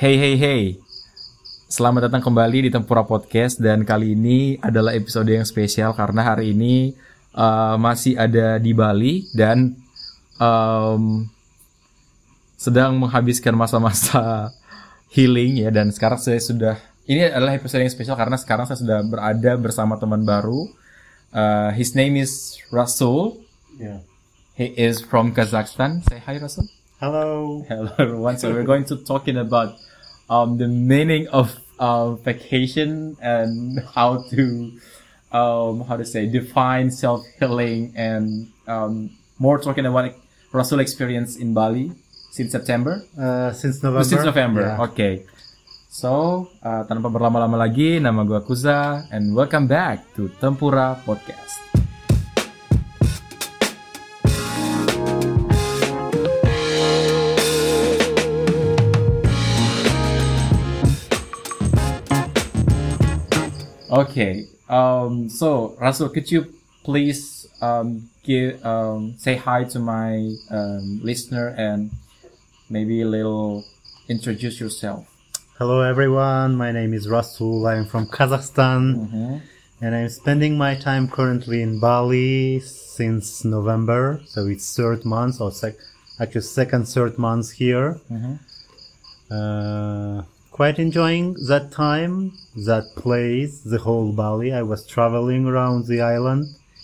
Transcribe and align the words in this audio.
Hey 0.00 0.16
hey 0.16 0.40
hey. 0.40 0.62
Selamat 1.68 2.08
datang 2.08 2.24
kembali 2.24 2.64
di 2.64 2.70
Tempura 2.72 3.04
Podcast 3.04 3.60
dan 3.60 3.84
kali 3.84 4.16
ini 4.16 4.56
adalah 4.56 4.96
episode 4.96 5.28
yang 5.28 5.44
spesial 5.44 5.92
karena 5.92 6.24
hari 6.24 6.56
ini 6.56 6.96
uh, 7.36 7.76
masih 7.76 8.16
ada 8.16 8.56
di 8.56 8.72
Bali 8.72 9.28
dan 9.36 9.76
um, 10.40 11.28
sedang 12.56 12.96
menghabiskan 12.96 13.52
masa-masa 13.52 14.48
healing 15.14 15.60
ya 15.60 15.68
dan 15.68 15.92
sekarang 15.92 16.16
saya 16.16 16.40
sudah 16.40 16.80
ini 17.04 17.28
adalah 17.28 17.60
episode 17.60 17.84
yang 17.84 17.92
spesial 17.92 18.16
karena 18.16 18.40
sekarang 18.40 18.64
saya 18.72 18.80
sudah 18.80 19.04
berada 19.04 19.52
bersama 19.60 20.00
teman 20.00 20.24
baru. 20.24 20.64
Uh, 21.28 21.76
his 21.76 21.92
name 21.92 22.16
is 22.16 22.56
Rasul. 22.72 23.36
Yeah. 23.76 24.00
He 24.56 24.72
is 24.80 25.04
from 25.04 25.36
Kazakhstan. 25.36 26.08
Say 26.08 26.24
hi, 26.24 26.40
Rasul. 26.40 26.72
Hello. 27.00 27.64
Hello 27.68 27.92
everyone. 28.00 28.40
So 28.40 28.48
we're 28.48 28.64
going 28.64 28.88
to 28.88 28.96
talking 29.04 29.36
about 29.36 29.76
um, 30.30 30.56
the 30.56 30.70
meaning 30.70 31.26
of 31.28 31.58
uh, 31.82 32.14
vacation 32.14 33.18
and 33.20 33.82
how 33.94 34.22
to 34.30 34.70
um, 35.34 35.82
how 35.84 35.98
to 35.98 36.06
say 36.06 36.30
define 36.30 36.90
self 36.90 37.26
healing 37.38 37.90
and 37.98 38.48
um, 38.70 39.10
more 39.38 39.58
talking 39.58 39.84
about 39.84 40.14
Rassul 40.52 40.78
experience 40.80 41.34
in 41.36 41.52
Bali 41.52 41.90
since 42.30 42.52
September. 42.52 43.02
Uh, 43.18 43.50
since 43.52 43.82
Oh, 43.82 43.90
November. 43.90 44.04
since 44.06 44.24
November. 44.24 44.62
Yeah. 44.62 44.86
Okay. 44.90 45.14
So 45.90 46.46
uh, 46.62 46.86
tanpa 46.86 47.10
berlama-lama 47.10 47.66
lagi, 47.66 47.98
nama 47.98 48.22
gua 48.22 48.42
Kuza 48.46 49.06
and 49.10 49.34
welcome 49.34 49.66
back 49.66 50.06
to 50.14 50.30
Tempura 50.38 50.94
Podcast. 51.02 51.69
Okay. 63.90 64.46
Um, 64.68 65.28
so 65.28 65.76
Rassul, 65.80 66.12
could 66.12 66.30
you 66.30 66.54
please 66.84 67.46
um, 67.60 68.08
give 68.22 68.64
um, 68.64 69.14
say 69.18 69.36
hi 69.36 69.64
to 69.64 69.78
my 69.78 70.32
um, 70.50 71.00
listener 71.02 71.48
and 71.58 71.90
maybe 72.68 73.02
a 73.02 73.06
little 73.06 73.64
introduce 74.08 74.60
yourself. 74.60 75.06
Hello, 75.58 75.80
everyone. 75.82 76.54
My 76.56 76.72
name 76.72 76.94
is 76.94 77.06
Rassul. 77.06 77.68
I'm 77.68 77.84
from 77.86 78.06
Kazakhstan, 78.06 78.94
Mm-hmm. 78.96 79.36
and 79.82 79.94
I'm 79.94 80.08
spending 80.08 80.56
my 80.56 80.74
time 80.74 81.08
currently 81.08 81.60
in 81.60 81.78
Bali 81.80 82.60
since 82.60 83.44
November. 83.44 84.20
So 84.26 84.46
it's 84.46 84.74
third 84.74 85.04
month, 85.04 85.40
or 85.40 85.50
sec- 85.50 85.76
actually 86.18 86.42
second, 86.42 86.86
third 86.88 87.18
month 87.18 87.50
here. 87.52 88.00
Mhm. 88.10 88.38
Uh, 89.30 90.22
quite 90.60 90.78
enjoying 90.78 91.32
that 91.48 91.72
time, 91.72 92.14
that 92.54 92.84
place, 92.94 93.52
the 93.72 93.78
whole 93.78 94.12
Bali. 94.12 94.52
I 94.52 94.60
was 94.60 94.86
traveling 94.86 95.46
around 95.46 95.86
the 95.86 96.02
island 96.02 96.42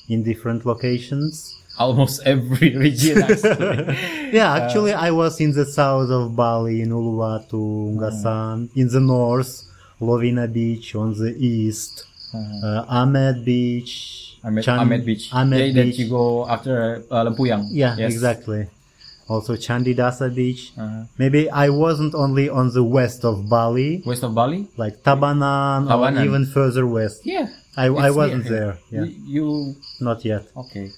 in 0.09 0.23
different 0.23 0.65
locations. 0.65 1.33
Almost 1.79 2.23
every 2.25 2.71
region 2.87 3.17
actually. 3.23 4.33
Yeah, 4.39 4.49
actually, 4.61 4.95
I 4.95 5.11
was 5.11 5.33
in 5.45 5.53
the 5.53 5.67
south 5.67 6.09
of 6.09 6.35
Bali, 6.35 6.81
in 6.81 6.89
Uluwatu, 6.89 7.61
Ungasan, 7.93 8.71
in 8.81 8.89
the 8.89 9.01
north, 9.17 9.53
Lovina 10.01 10.47
Beach, 10.51 10.95
on 11.03 11.13
the 11.13 11.33
east, 11.37 11.95
uh, 12.33 13.01
Amed 13.01 13.45
Beach, 13.45 13.93
Amed, 14.43 14.63
Chan- 14.65 14.81
Amed 14.89 15.05
Beach. 15.05 15.25
Amed 15.33 15.59
yeah, 15.61 15.83
that 15.85 15.99
you 16.01 16.09
go 16.09 16.49
after 16.49 17.05
uh, 17.11 17.25
Lempuyang. 17.27 17.69
Yeah, 17.71 17.95
Yes. 17.99 18.11
exactly. 18.15 18.63
Also 19.29 19.57
Candidasa 19.57 20.33
Beach. 20.35 20.73
Uh-huh. 20.79 21.05
Maybe 21.19 21.51
I 21.51 21.69
wasn't 21.69 22.15
only 22.15 22.49
on 22.49 22.71
the 22.73 22.85
west 22.85 23.25
of 23.25 23.49
Bali, 23.49 24.03
West 24.07 24.23
of 24.23 24.35
Bali. 24.35 24.69
like 24.77 25.03
Tabanan, 25.03 25.89
Tabanan. 25.89 26.21
or 26.21 26.25
even 26.25 26.47
further 26.47 26.87
west. 26.87 27.27
Yeah. 27.27 27.49
I, 27.77 27.87
I 27.87 28.11
wasn't 28.11 28.45
near 28.45 28.53
there. 28.53 28.79
Yeah, 28.91 29.05
You, 29.05 29.15
you 29.27 29.75
not 30.01 30.25
yet. 30.25 30.47
okay? 30.57 30.91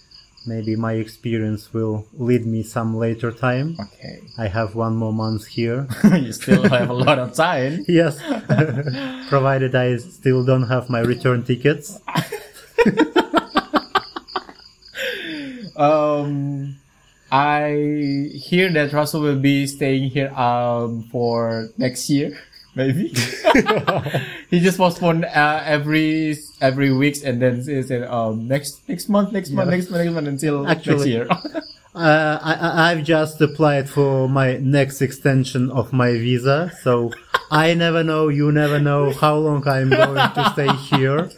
Maybe 0.47 0.77
my 0.77 0.93
experience 0.95 1.75
will 1.75 2.07
lead 2.17 2.47
me 2.47 2.63
some 2.63 2.97
later 2.97 3.33
time. 3.33 3.77
Okay. 3.81 4.21
I 4.39 4.47
have 4.49 4.75
one 4.75 4.95
more 4.97 5.13
month 5.13 5.47
here. 5.47 5.89
you 6.17 6.33
still 6.33 6.63
have 6.69 6.89
a 6.89 6.95
lot 6.95 7.19
of 7.19 7.35
time. 7.35 7.85
Yes, 7.89 8.17
provided 9.29 9.75
I 9.75 9.97
still 9.99 10.45
don't 10.45 10.69
have 10.69 10.89
my 10.89 11.01
return 11.01 11.43
tickets. 11.45 11.99
Um, 15.77 16.77
I 17.31 18.31
hear 18.35 18.73
that 18.73 18.91
Rassul 18.91 19.21
will 19.23 19.39
be 19.39 19.67
staying 19.67 20.11
here 20.11 20.31
um 20.33 21.03
for 21.13 21.69
next 21.77 22.09
year, 22.09 22.39
maybe. 22.75 23.09
he 24.51 24.61
just 24.61 24.79
postponed 24.79 25.25
uh, 25.25 25.63
every 25.65 26.37
every 26.61 26.93
weeks 26.93 27.23
and 27.23 27.41
then 27.43 27.61
he 27.63 27.83
said 27.83 28.05
um 28.09 28.49
next 28.49 28.89
next 28.89 29.09
month, 29.09 29.33
next 29.33 29.51
month, 29.51 29.71
next 29.71 29.91
month, 29.91 30.05
next 30.05 30.15
month 30.15 30.29
until 30.29 30.63
next 30.63 30.89
Actually- 30.89 31.11
year. 31.13 31.29
Uh, 31.95 32.39
I, 32.41 32.53
I- 32.55 32.93
I've 32.93 33.03
just 33.03 33.41
applied 33.41 33.91
for 33.91 34.29
my 34.29 34.59
next 34.59 35.03
extension 35.03 35.69
of 35.73 35.93
my 35.93 36.13
visa, 36.13 36.71
so 36.83 37.11
I 37.51 37.75
never 37.75 38.05
know, 38.05 38.29
you 38.29 38.53
never 38.53 38.79
know 38.79 39.11
how 39.11 39.35
long 39.37 39.67
I'm 39.67 39.91
going 39.91 40.15
to 40.15 40.51
stay 40.53 40.69
here. 40.95 41.29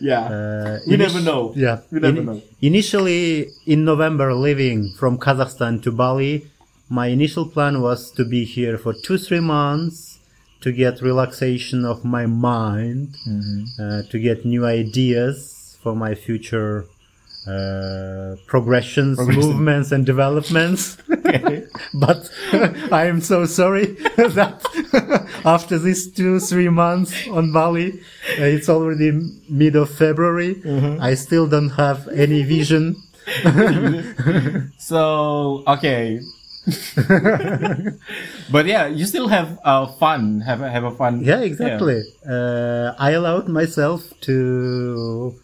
Yeah, 0.00 0.24
Uh, 0.34 0.78
we 0.86 0.96
never 0.96 1.20
know. 1.20 1.52
Yeah, 1.56 1.78
we 1.92 2.00
never 2.00 2.20
Ini- 2.20 2.24
know. 2.24 2.42
Initially, 2.60 3.48
in 3.66 3.84
November, 3.84 4.34
leaving 4.34 4.92
from 4.98 5.18
Kazakhstan 5.18 5.82
to 5.84 5.90
Bali, 5.92 6.46
my 6.88 7.06
initial 7.08 7.46
plan 7.46 7.80
was 7.80 8.10
to 8.16 8.24
be 8.24 8.44
here 8.44 8.76
for 8.78 8.92
two, 9.04 9.18
three 9.18 9.40
months 9.40 10.18
to 10.62 10.72
get 10.72 11.00
relaxation 11.00 11.84
of 11.84 12.04
my 12.04 12.26
mind, 12.26 13.16
Mm-hmm. 13.28 13.60
uh, 13.82 14.02
to 14.10 14.16
get 14.18 14.44
new 14.44 14.64
ideas 14.66 15.76
for 15.82 15.94
my 15.96 16.14
future 16.14 16.84
uh, 17.50 18.36
progressions, 18.46 19.16
Progression. 19.16 19.42
movements, 19.50 19.92
and 19.92 20.06
developments. 20.06 20.96
but 21.94 22.30
I 22.92 23.06
am 23.06 23.20
so 23.20 23.46
sorry 23.46 23.86
that 24.38 24.60
after 25.44 25.78
these 25.78 26.10
two, 26.12 26.40
three 26.40 26.68
months 26.68 27.12
on 27.28 27.52
Bali, 27.52 27.92
uh, 28.38 28.44
it's 28.44 28.68
already 28.68 29.10
mid 29.48 29.76
of 29.76 29.90
February. 29.90 30.54
Mm-hmm. 30.56 31.02
I 31.02 31.14
still 31.14 31.46
don't 31.46 31.70
have 31.70 32.08
any 32.08 32.42
vision. 32.42 32.96
So 34.78 35.62
okay. 35.66 36.20
but 38.52 38.66
yeah, 38.66 38.86
you 38.86 39.06
still 39.06 39.28
have 39.28 39.58
uh, 39.64 39.86
fun. 39.86 40.40
Have 40.42 40.60
a- 40.60 40.70
have 40.70 40.84
a 40.84 40.90
fun. 40.92 41.22
Yeah, 41.24 41.40
exactly. 41.40 42.02
Uh, 42.28 42.92
I 42.98 43.12
allowed 43.12 43.48
myself 43.48 44.12
to 44.28 45.34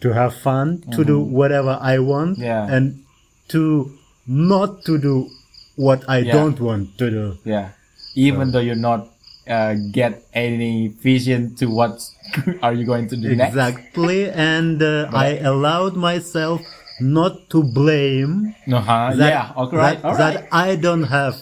to 0.00 0.12
have 0.12 0.34
fun, 0.34 0.82
to 0.92 1.04
do 1.04 1.20
whatever 1.20 1.78
I 1.80 1.98
want, 1.98 2.38
Mm-hmm. 2.38 2.42
Yeah. 2.42 2.66
and 2.74 3.04
to 3.48 3.92
not 4.26 4.84
to 4.86 4.98
do 4.98 5.28
what 5.76 6.04
I 6.08 6.18
Yeah. 6.18 6.32
don't 6.32 6.60
want 6.60 6.96
to 6.98 7.10
do. 7.10 7.38
Yeah. 7.44 7.70
Even 8.14 8.50
though 8.52 8.60
you're 8.60 8.74
not 8.90 9.08
uh, 9.48 9.74
get 9.90 10.22
any 10.32 10.88
vision 11.02 11.54
to 11.56 11.66
what 11.66 11.98
are 12.62 12.72
you 12.72 12.84
going 12.86 13.08
to 13.08 13.16
do 13.16 13.34
next. 13.34 13.50
Exactly, 13.50 14.30
and 14.54 14.80
uh, 14.82 15.08
I 15.12 15.38
allowed 15.42 15.96
myself 15.96 16.60
not 17.00 17.48
to 17.50 17.62
blame 17.64 18.54
Uh-huh. 18.70 19.16
that, 19.16 19.30
yeah. 19.32 19.52
All 19.56 19.70
right. 19.72 19.98
that, 20.00 20.04
All 20.04 20.16
that. 20.16 20.46
I 20.52 20.76
don't 20.76 21.04
have 21.04 21.34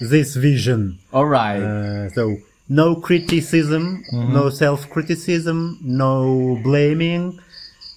this 0.00 0.36
vision. 0.36 0.98
All 1.12 1.26
right. 1.26 1.60
Uh, 1.60 2.08
so 2.16 2.36
no 2.68 2.94
criticism, 2.96 4.04
Mm-hmm. 4.12 4.32
no 4.32 4.48
self-criticism, 4.48 5.78
no 5.82 6.58
blaming. 6.62 7.38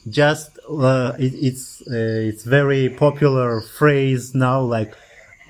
Just 0.09 0.59
uh, 0.69 1.13
it, 1.17 1.33
it's 1.33 1.81
uh, 1.87 2.29
it's 2.29 2.43
very 2.43 2.89
popular 2.89 3.61
phrase 3.61 4.35
now, 4.35 4.61
like 4.61 4.93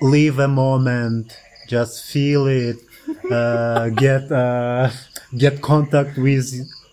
live 0.00 0.38
a 0.38 0.48
moment, 0.48 1.36
just 1.66 2.04
feel 2.04 2.46
it, 2.46 2.76
uh, 3.30 3.88
get 4.04 4.30
uh, 4.30 4.90
get 5.36 5.60
contact 5.60 6.16
with 6.18 6.52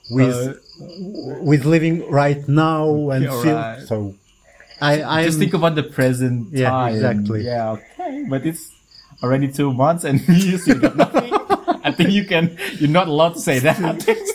with 0.09 0.35
Uh, 0.35 0.53
with 0.79 1.65
living 1.65 2.07
right 2.09 2.47
now 2.47 3.09
and 3.11 3.25
Okay, 3.27 3.41
feel. 3.43 3.87
So 3.87 4.15
I 4.81 5.03
I 5.03 5.23
Just 5.25 5.39
think 5.39 5.53
about 5.53 5.75
the 5.75 5.83
present 5.83 6.49
Yeah, 6.53 6.71
time. 6.71 6.93
exactly. 6.95 7.45
Yeah. 7.45 7.71
Okay. 7.77 8.25
But 8.27 8.45
it's 8.45 8.71
already 9.21 9.47
two 9.51 9.71
months 9.73 10.03
and 10.03 10.19
you 10.27 10.57
still 10.57 10.79
got 10.79 10.95
nothing. 10.95 11.33
I 11.87 11.91
think 11.91 12.11
you 12.11 12.25
can. 12.25 12.57
You're 12.79 12.89
not 12.89 13.07
allowed 13.07 13.33
to 13.33 13.39
say 13.39 13.59
that. 13.59 13.77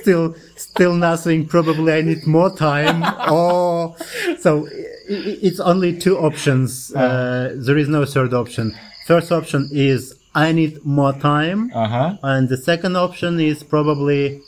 still 0.01 0.35
still 0.57 0.95
nothing 0.95 1.47
probably 1.47 1.93
i 1.93 2.01
need 2.03 2.27
more 2.27 2.51
time 2.57 3.03
or 3.33 3.97
so 4.41 4.67
it's 5.09 5.61
only 5.61 5.97
two 5.99 6.17
options 6.19 6.95
uh, 6.95 7.55
there 7.67 7.79
is 7.79 7.89
no 7.89 8.05
third 8.05 8.33
option 8.35 8.75
first 9.07 9.31
option 9.33 9.69
is 9.73 10.15
i 10.35 10.53
need 10.53 10.85
more 10.85 11.13
time 11.15 11.71
Uh 11.75 11.89
huh. 11.89 12.17
and 12.23 12.49
the 12.49 12.57
second 12.57 12.95
option 12.97 13.41
is 13.41 13.63
probably 13.63 14.41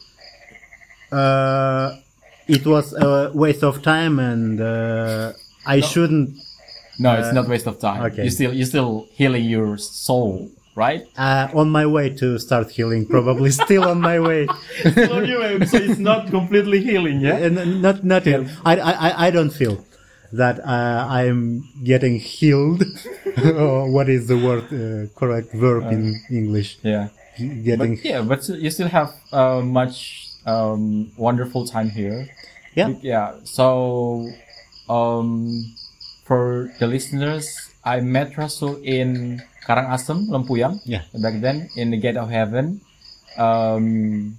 uh, 1.12 1.96
it 2.46 2.66
was 2.66 2.92
a 2.94 3.30
waste 3.34 3.62
of 3.64 3.82
time 3.82 4.18
and 4.18 4.60
uh, 4.60 5.32
i 5.66 5.80
shouldn't 5.80 6.30
No, 7.00 7.14
it's 7.20 7.32
not 7.32 7.46
waste 7.48 7.68
of 7.68 7.78
time. 7.78 8.00
okay. 8.10 8.24
You 8.26 8.30
still 8.30 8.52
you're 8.52 8.66
still 8.74 9.06
healing 9.18 9.44
your 9.56 9.78
soul, 9.78 10.50
right? 10.78 11.02
Uh, 11.18 11.48
on 11.52 11.68
my 11.70 11.84
way 11.84 12.08
to 12.22 12.38
start 12.38 12.70
healing, 12.70 13.04
probably 13.04 13.50
still 13.66 13.84
on 13.84 14.00
my 14.00 14.20
way. 14.20 14.46
so 14.94 15.18
anyway, 15.18 15.66
so 15.66 15.76
it's 15.76 15.98
not 15.98 16.30
completely 16.30 16.80
healing, 16.80 17.20
yeah? 17.20 17.36
And 17.36 17.82
not 17.82 18.04
not 18.04 18.22
heal. 18.22 18.46
I, 18.64 18.78
I 18.78 19.26
I 19.26 19.30
don't 19.34 19.50
feel 19.50 19.84
that 20.32 20.60
uh, 20.60 21.06
I'm 21.08 21.66
getting 21.82 22.18
healed. 22.20 22.84
or 23.44 23.90
what 23.90 24.08
is 24.08 24.28
the 24.28 24.38
word 24.38 24.64
uh, 24.72 25.10
correct 25.18 25.52
verb 25.52 25.90
in 25.90 26.22
English? 26.30 26.78
Yeah. 26.82 27.08
Getting 27.38 27.96
But 27.96 28.04
yeah, 28.04 28.22
but 28.22 28.48
you 28.48 28.70
still 28.70 28.88
have 28.88 29.14
uh, 29.32 29.60
much 29.62 30.28
um, 30.46 31.12
wonderful 31.16 31.66
time 31.66 31.90
here. 31.90 32.28
yeah. 32.74 32.94
Yeah. 33.00 33.34
So, 33.44 34.28
um, 34.88 35.74
for 36.24 36.72
the 36.78 36.86
listeners, 36.86 37.67
I 37.88 38.00
met 38.04 38.36
Rassul 38.36 38.84
in 38.84 39.40
Karangasem, 39.64 40.28
Lempuyang. 40.28 40.80
Yeah. 40.84 41.08
Back 41.16 41.40
then, 41.40 41.70
in 41.74 41.90
the 41.90 41.96
Gate 41.96 42.18
of 42.18 42.28
Heaven, 42.28 42.82
um, 43.38 44.36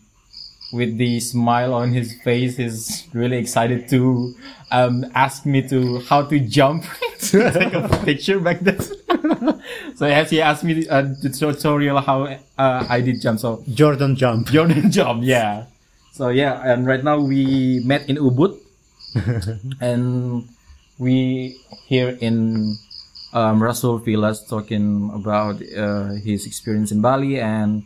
with 0.72 0.98
the 0.98 1.20
smile 1.20 1.74
on 1.74 1.90
his 1.90 2.14
face, 2.22 2.58
he's 2.58 3.08
really 3.12 3.38
excited 3.38 3.90
to 3.90 4.36
um, 4.70 5.06
ask 5.16 5.48
me 5.50 5.66
to 5.68 6.00
how 6.06 6.22
to 6.30 6.38
jump 6.40 6.86
to 7.34 7.50
take 7.50 7.74
a 7.74 7.90
picture 8.06 8.40
back 8.40 8.60
then. 8.62 8.78
so 9.98 10.06
as 10.06 10.30
he 10.30 10.42
asked 10.42 10.64
me 10.64 10.88
uh, 10.88 11.02
the 11.02 11.34
tutorial 11.34 12.00
how 12.02 12.30
uh, 12.58 12.86
I 12.88 13.02
did 13.02 13.20
jump. 13.20 13.40
So 13.40 13.64
Jordan 13.74 14.16
jump. 14.16 14.48
Jordan 14.54 14.92
jump. 14.92 15.24
yeah. 15.26 15.66
So 16.14 16.30
yeah, 16.30 16.62
and 16.62 16.86
right 16.86 17.04
now 17.04 17.18
we 17.18 17.82
met 17.82 18.10
in 18.10 18.18
Ubud, 18.18 18.60
and 19.82 20.46
we 21.00 21.58
here 21.88 22.18
in 22.20 22.78
um, 23.34 23.62
Rassul 23.62 24.04
Villas 24.04 24.44
talking 24.48 25.12
about 25.14 25.62
uh, 25.76 26.14
his 26.14 26.46
experience 26.46 26.92
in 26.92 27.02
Bali, 27.02 27.40
and 27.40 27.84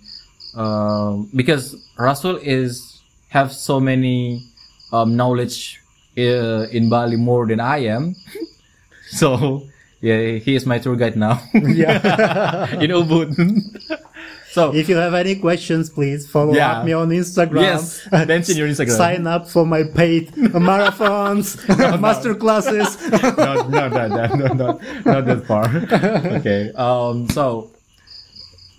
uh, 0.56 1.18
because 1.36 1.76
Rassul 1.98 2.40
is 2.42 3.02
have 3.30 3.52
so 3.52 3.80
many 3.80 4.46
um, 4.92 5.16
knowledge 5.16 5.82
uh, 6.18 6.68
in 6.72 6.90
Bali 6.90 7.18
more 7.18 7.48
than 7.48 7.60
I 7.60 7.80
am, 7.86 8.16
so 9.10 9.64
yeah, 10.02 10.38
he 10.38 10.56
is 10.56 10.66
my 10.66 10.80
tour 10.80 10.96
guide 10.96 11.16
now. 11.16 11.42
Yeah. 11.54 12.68
in 12.84 12.92
Ubud. 12.92 13.32
so 14.54 14.74
If 14.74 14.86
you 14.90 14.98
have 14.98 15.16
any 15.16 15.36
questions, 15.36 15.90
please 15.90 16.22
follow 16.30 16.54
Yeah. 16.54 16.72
up 16.80 16.86
me 16.86 16.94
on 16.94 17.10
Instagram. 17.10 17.62
Yes, 17.62 18.08
mention 18.12 18.56
your 18.56 18.68
Instagram. 18.70 18.98
Sign 19.06 19.24
up 19.28 19.50
for 19.50 19.66
my 19.66 19.82
paid 19.84 20.32
marathons, 20.70 21.58
master 22.00 22.34
classes. 22.36 22.90
no, 23.12 23.66
no, 23.68 23.84
no, 23.90 24.08
no, 24.08 24.26
no, 24.42 24.48
no, 24.54 24.70
not 25.06 25.26
that 25.26 25.42
far. 25.50 25.66
okay. 26.40 26.72
Um. 26.86 27.28
So, 27.30 27.72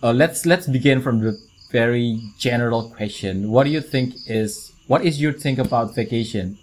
uh, 0.02 0.12
let's 0.12 0.46
let's 0.46 0.66
begin 0.68 1.02
from 1.02 1.20
the 1.26 1.32
very 1.72 2.20
general 2.38 2.82
question. 2.96 3.50
What 3.50 3.64
do 3.66 3.70
you 3.70 3.80
think 3.82 4.14
is 4.26 4.70
what 4.86 5.02
is 5.04 5.20
your 5.20 5.32
think 5.44 5.58
about 5.58 5.94
vacation? 5.94 6.56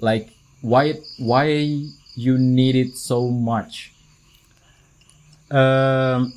Like, 0.00 0.30
why 0.62 0.94
why 1.18 1.44
you 2.16 2.38
need 2.38 2.74
it 2.76 2.96
so 2.96 3.28
much? 3.28 3.92
Um, 5.50 6.32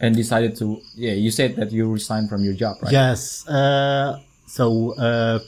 And 0.00 0.14
decided 0.14 0.54
to 0.56 0.80
yeah. 0.94 1.12
You 1.12 1.30
said 1.30 1.56
that 1.56 1.72
you 1.72 1.90
resigned 1.90 2.28
from 2.28 2.44
your 2.44 2.54
job, 2.54 2.76
right? 2.82 2.92
Yes. 2.92 3.46
Uh, 3.48 4.20
so 4.46 4.94
uh, 4.96 5.40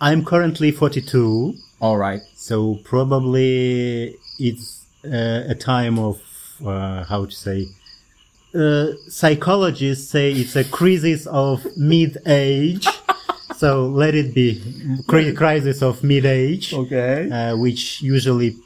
I'm 0.00 0.24
currently 0.24 0.72
42. 0.72 1.54
All 1.80 1.96
right. 1.96 2.20
So 2.34 2.80
probably 2.84 4.16
it's 4.38 4.84
uh, 5.04 5.44
a 5.48 5.54
time 5.54 5.98
of 5.98 6.20
uh, 6.64 7.04
how 7.04 7.26
to 7.26 7.30
say. 7.30 7.66
Uh, 8.54 8.92
psychologists 9.08 10.10
say 10.10 10.32
it's 10.32 10.56
a 10.56 10.64
crisis 10.64 11.26
of 11.26 11.64
mid-age. 11.76 12.86
so 13.56 13.86
let 13.86 14.14
it 14.14 14.32
be 14.34 14.60
cri- 15.08 15.32
crisis 15.32 15.82
of 15.82 16.02
mid-age, 16.04 16.72
Okay. 16.72 17.30
uh, 17.30 17.56
which 17.56 18.00
usually 18.02 18.56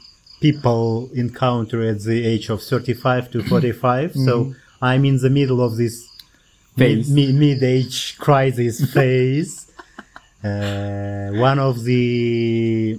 people 0.41 1.09
encounter 1.13 1.81
at 1.83 2.01
the 2.01 2.25
age 2.25 2.49
of 2.49 2.61
35 2.61 3.31
to 3.31 3.43
45. 3.43 4.13
So 4.15 4.53
I'm 4.81 5.05
in 5.05 5.17
the 5.17 5.29
middle 5.29 5.61
of 5.61 5.77
this 5.77 6.07
Phase. 6.77 7.09
mid, 7.11 7.35
mid, 7.35 7.63
age 7.63 8.17
crisis 8.17 8.91
phase. 8.93 9.69
Uh, 10.43 11.31
one 11.33 11.59
of 11.59 11.83
the 11.83 12.97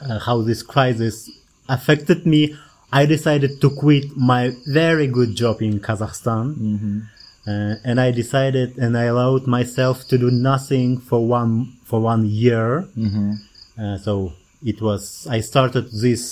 uh, 0.00 0.18
how 0.20 0.40
this 0.42 0.62
crisis 0.62 1.30
affected 1.68 2.24
me, 2.26 2.56
I 2.92 3.04
decided 3.06 3.60
to 3.60 3.68
quit 3.70 4.16
my 4.16 4.52
very 4.66 5.06
good 5.06 5.34
job 5.34 5.60
in 5.60 5.80
Kazakhstan, 5.80 7.02
uh, 7.46 7.74
and 7.84 8.00
I 8.00 8.10
decided 8.10 8.78
and 8.78 8.96
I 8.96 9.04
allowed 9.04 9.46
myself 9.46 10.06
to 10.08 10.16
do 10.16 10.30
nothing 10.30 10.98
for 10.98 11.26
one 11.26 11.76
for 11.84 12.00
one 12.00 12.24
year. 12.24 12.88
Uh, 13.78 13.98
so 13.98 14.32
it 14.64 14.80
was 14.80 15.26
I 15.30 15.40
started 15.40 15.90
this 15.92 16.22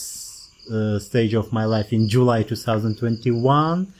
uh, 0.71 0.99
stage 0.99 1.35
of 1.35 1.53
my 1.53 1.65
life 1.65 1.93
in 1.93 2.09
July 2.09 2.43
2021. 2.43 3.93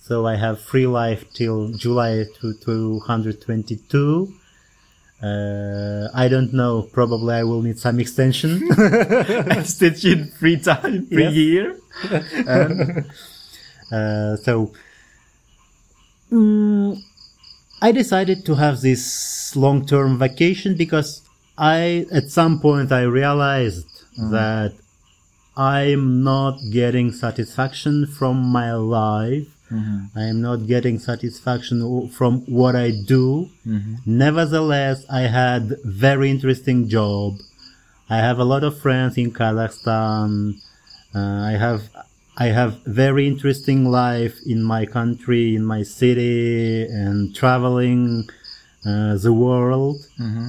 So 0.00 0.26
I 0.26 0.36
have 0.36 0.60
free 0.60 0.86
life 0.86 1.24
till 1.34 1.68
July 1.72 2.24
to 2.40 2.54
222. 2.54 4.34
Uh, 5.22 6.08
I 6.14 6.28
don't 6.28 6.52
know. 6.52 6.82
Probably 6.92 7.34
I 7.34 7.42
will 7.42 7.62
need 7.62 7.78
some 7.78 7.98
extension. 8.00 8.68
Extension 9.50 10.28
free 10.38 10.58
time, 10.58 11.06
free 11.06 11.28
year. 11.28 11.76
Uh, 13.90 14.36
so 14.36 14.70
mm, 16.30 16.94
I 17.80 17.90
decided 17.90 18.44
to 18.44 18.54
have 18.54 18.82
this 18.82 19.56
long-term 19.56 20.18
vacation 20.18 20.76
because 20.76 21.22
I, 21.56 22.04
at 22.12 22.30
some 22.30 22.60
point, 22.60 22.92
I 22.92 23.02
realized 23.02 23.86
that 24.30 24.74
I'm 25.58 26.22
not 26.22 26.60
getting 26.70 27.10
satisfaction 27.12 28.06
from 28.06 28.36
my 28.58 28.72
life. 28.74 29.48
I 30.16 30.22
am 30.32 30.40
not 30.40 30.66
getting 30.66 30.98
satisfaction 30.98 32.08
from 32.08 32.40
what 32.46 32.74
I 32.76 32.90
do. 32.90 33.50
Nevertheless, 34.06 35.04
I 35.10 35.22
had 35.22 35.76
very 35.84 36.30
interesting 36.30 36.88
job. 36.88 37.40
I 38.08 38.18
have 38.18 38.38
a 38.38 38.44
lot 38.44 38.62
of 38.64 38.78
friends 38.80 39.18
in 39.18 39.32
Kazakhstan. 39.32 40.60
Uh, 41.14 41.18
I 41.52 41.52
have 41.58 41.82
I 42.38 42.46
have 42.58 42.78
very 42.86 43.26
interesting 43.26 43.84
life 43.84 44.36
in 44.46 44.62
my 44.62 44.86
country, 44.86 45.56
in 45.56 45.64
my 45.66 45.82
city, 45.82 46.84
and 46.86 47.34
traveling 47.34 48.28
uh, 48.86 49.16
the 49.16 49.32
world. 49.32 49.96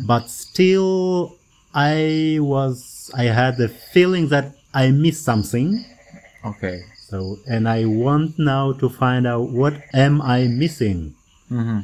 But 0.05 0.29
still, 0.29 1.35
I 1.73 2.37
was 2.39 3.09
I 3.17 3.23
had 3.23 3.57
the 3.57 3.67
feeling 3.67 4.29
that 4.29 4.55
I 4.73 4.91
missed 4.91 5.23
something. 5.23 5.85
Okay. 6.45 6.83
So, 6.95 7.39
and 7.47 7.67
I 7.67 7.85
want 7.85 8.37
now 8.37 8.73
to 8.73 8.89
find 8.89 9.25
out 9.25 9.49
what 9.49 9.73
am 9.93 10.21
I 10.21 10.47
missing. 10.47 11.15
Mm-hmm. 11.51 11.79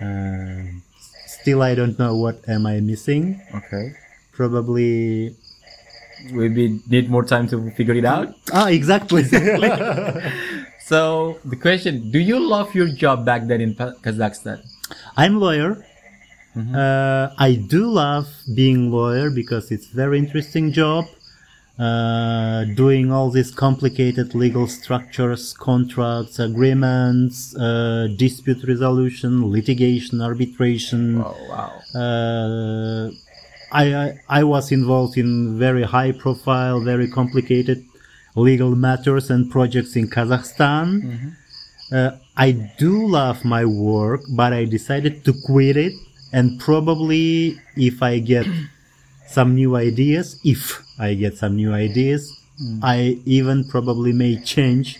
Uh, 0.00 0.80
still, 1.26 1.62
I 1.62 1.74
don't 1.74 1.98
know 1.98 2.14
what 2.14 2.48
am 2.48 2.66
I 2.66 2.80
missing. 2.80 3.42
Okay. 3.54 3.94
Probably. 4.32 5.34
We 6.32 6.80
need 6.88 7.10
more 7.10 7.24
time 7.24 7.46
to 7.48 7.70
figure 7.72 7.94
it 7.94 8.04
out. 8.04 8.34
Ah, 8.52 8.68
exactly. 8.68 9.22
So 10.86 11.40
the 11.44 11.56
question: 11.56 12.12
Do 12.12 12.20
you 12.20 12.38
love 12.38 12.72
your 12.72 12.86
job 12.86 13.26
back 13.26 13.48
then 13.48 13.60
in 13.60 13.74
Kazakhstan? 13.74 14.62
I'm 15.16 15.40
lawyer. 15.40 15.84
Uh, 16.56 17.34
I 17.36 17.56
do 17.56 17.90
love 17.90 18.28
being 18.54 18.92
lawyer 18.92 19.28
because 19.28 19.72
it's 19.72 19.88
very 19.88 20.16
interesting 20.16 20.70
job. 20.72 21.04
Uh, 21.78 22.64
doing 22.74 23.12
all 23.12 23.28
these 23.30 23.50
complicated 23.50 24.34
legal 24.34 24.66
structures, 24.66 25.52
contracts, 25.52 26.38
agreements, 26.38 27.54
uh, 27.56 28.08
dispute 28.16 28.64
resolution, 28.66 29.50
litigation, 29.50 30.22
arbitration. 30.22 31.20
Oh 31.20 31.36
wow. 31.50 31.72
Uh, 31.94 33.10
I, 33.72 33.94
I 33.94 34.20
I 34.40 34.44
was 34.44 34.72
involved 34.72 35.18
in 35.18 35.58
very 35.58 35.82
high 35.82 36.12
profile, 36.12 36.80
very 36.80 37.08
complicated 37.10 37.84
legal 38.36 38.74
matters 38.74 39.30
and 39.30 39.50
projects 39.50 39.96
in 39.96 40.08
Kazakhstan. 40.08 41.34
Uh, 41.92 42.12
I 42.36 42.52
do 42.78 43.06
love 43.06 43.44
my 43.44 43.64
work, 43.64 44.22
but 44.30 44.52
I 44.52 44.64
decided 44.64 45.24
to 45.24 45.32
quit 45.44 45.76
it. 45.76 45.92
And 46.32 46.58
probably, 46.60 47.58
if 47.76 48.02
I 48.02 48.18
get 48.18 48.46
some 49.26 49.54
new 49.54 49.76
ideas, 49.76 50.40
if 50.44 50.82
I 50.98 51.14
get 51.14 51.36
some 51.36 51.56
new 51.56 51.72
ideas, 51.72 52.32
I 52.82 53.20
even 53.26 53.64
probably 53.68 54.12
may 54.12 54.40
change 54.40 54.98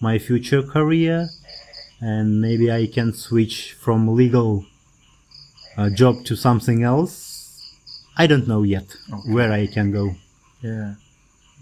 my 0.00 0.18
future 0.18 0.62
career, 0.62 1.28
and 2.00 2.40
maybe 2.40 2.70
I 2.72 2.86
can 2.86 3.12
switch 3.12 3.72
from 3.74 4.14
legal 4.14 4.66
uh, 5.76 5.90
job 5.90 6.24
to 6.26 6.36
something 6.36 6.82
else. 6.82 7.74
I 8.16 8.26
don't 8.26 8.46
know 8.48 8.62
yet 8.62 8.96
where 9.26 9.52
I 9.52 9.66
can 9.66 9.92
go. 9.92 10.14
Yeah. 10.62 10.94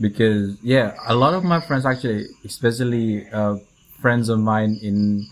because 0.01 0.59
yeah, 0.63 0.95
a 1.07 1.15
lot 1.15 1.35
of 1.35 1.45
my 1.45 1.61
friends 1.61 1.87
actually, 1.87 2.27
especially 2.45 3.29
uh, 3.31 3.57
friends 4.01 4.29
of 4.29 4.39
mine 4.41 4.79
in 4.83 5.27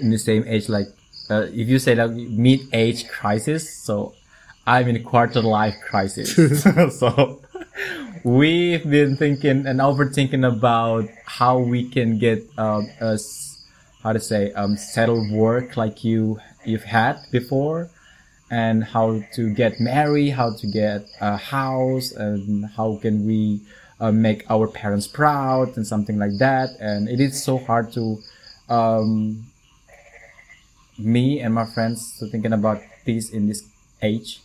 in 0.00 0.10
the 0.10 0.18
same 0.18 0.44
age, 0.46 0.68
like 0.68 0.88
uh, 1.30 1.46
if 1.52 1.68
you 1.68 1.78
say 1.78 1.94
like 1.94 2.10
mid 2.12 2.60
age 2.72 3.08
crisis, 3.08 3.72
so 3.72 4.14
I'm 4.66 4.88
in 4.88 4.96
a 4.96 5.00
quarter 5.00 5.42
life 5.42 5.74
crisis. 5.84 6.62
so 6.98 7.40
we've 8.24 8.88
been 8.88 9.16
thinking 9.16 9.66
and 9.66 9.80
overthinking 9.80 10.46
about 10.46 11.08
how 11.26 11.58
we 11.58 11.88
can 11.88 12.18
get 12.18 12.46
um, 12.58 12.88
us 13.00 13.64
how 14.02 14.12
to 14.12 14.20
say 14.20 14.52
um, 14.52 14.76
settled 14.76 15.30
work 15.32 15.76
like 15.76 16.04
you 16.04 16.38
you've 16.64 16.84
had 16.84 17.18
before 17.32 17.90
and 18.50 18.84
how 18.84 19.22
to 19.34 19.52
get 19.52 19.80
married 19.80 20.30
how 20.30 20.54
to 20.54 20.66
get 20.66 21.06
a 21.20 21.36
house 21.36 22.12
and 22.12 22.66
how 22.76 22.96
can 23.02 23.26
we 23.26 23.60
uh, 23.98 24.12
make 24.12 24.48
our 24.50 24.68
parents 24.68 25.08
proud 25.08 25.76
and 25.76 25.86
something 25.86 26.18
like 26.18 26.36
that 26.38 26.70
and 26.78 27.08
it 27.08 27.20
is 27.20 27.42
so 27.42 27.58
hard 27.58 27.92
to 27.92 28.18
um, 28.68 29.44
me 30.98 31.40
and 31.40 31.54
my 31.54 31.64
friends 31.64 32.18
to 32.18 32.26
thinking 32.26 32.52
about 32.52 32.80
this 33.04 33.30
in 33.30 33.48
this 33.48 33.64
age 34.02 34.40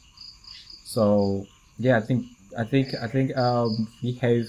so 0.94 1.46
yeah 1.86 1.98
i 1.98 2.02
think 2.08 2.22
i 2.58 2.64
think 2.64 2.88
i 3.06 3.08
think 3.08 3.36
um, 3.46 3.88
we 4.04 4.12
have 4.26 4.46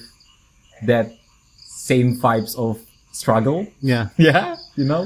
that 0.91 1.07
same 1.89 2.11
vibes 2.23 2.53
of 2.57 2.79
struggle 3.13 3.67
Yeah. 3.81 4.09
yeah 4.29 4.57
you 4.77 4.85
know 4.93 5.05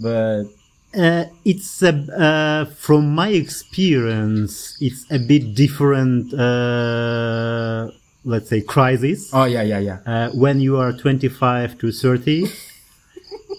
but 0.00 0.44
Uh, 0.94 1.24
it's 1.44 1.82
a, 1.82 1.90
uh, 2.14 2.62
from 2.86 3.02
my 3.18 3.30
experience, 3.34 4.78
it's 4.78 5.02
a 5.10 5.18
bit 5.18 5.44
different, 5.62 6.30
uh, 6.30 7.90
let's 8.24 8.48
say, 8.48 8.60
crisis. 8.62 9.18
oh 9.34 9.42
yeah 9.42 9.62
yeah 9.72 9.80
yeah 9.88 9.98
uh, 10.06 10.28
when 10.42 10.60
you 10.62 10.78
are 10.78 10.92
25 10.94 11.74
to 11.82 11.90
30 11.90 12.46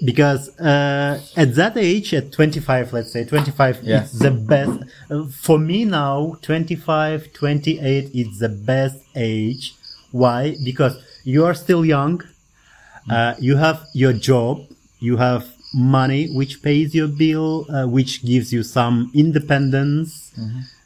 because 0.03 0.49
uh, 0.59 1.21
at 1.37 1.55
that 1.55 1.77
age 1.77 2.13
at 2.13 2.31
25 2.31 2.93
let's 2.93 3.11
say 3.11 3.23
25 3.23 3.83
Yeah. 3.83 4.03
is 4.03 4.19
the 4.19 4.31
best 4.31 4.79
uh, 5.09 5.25
for 5.25 5.57
me 5.59 5.85
now 5.85 6.37
25 6.41 7.31
28 7.33 8.11
is 8.13 8.39
the 8.39 8.49
best 8.49 8.97
age. 9.15 9.75
Why? 10.11 10.55
Because 10.63 10.97
you 11.23 11.45
are 11.45 11.53
still 11.53 11.83
young 11.85 12.21
uh, 13.09 13.35
you 13.39 13.55
have 13.57 13.87
your 13.93 14.13
job 14.13 14.65
you 14.99 15.17
have 15.17 15.45
money 15.73 16.27
which 16.33 16.61
pays 16.63 16.95
your 16.95 17.07
bill 17.07 17.65
uh, 17.69 17.85
which 17.85 18.23
gives 18.25 18.51
you 18.53 18.63
some 18.63 19.11
independence 19.13 20.31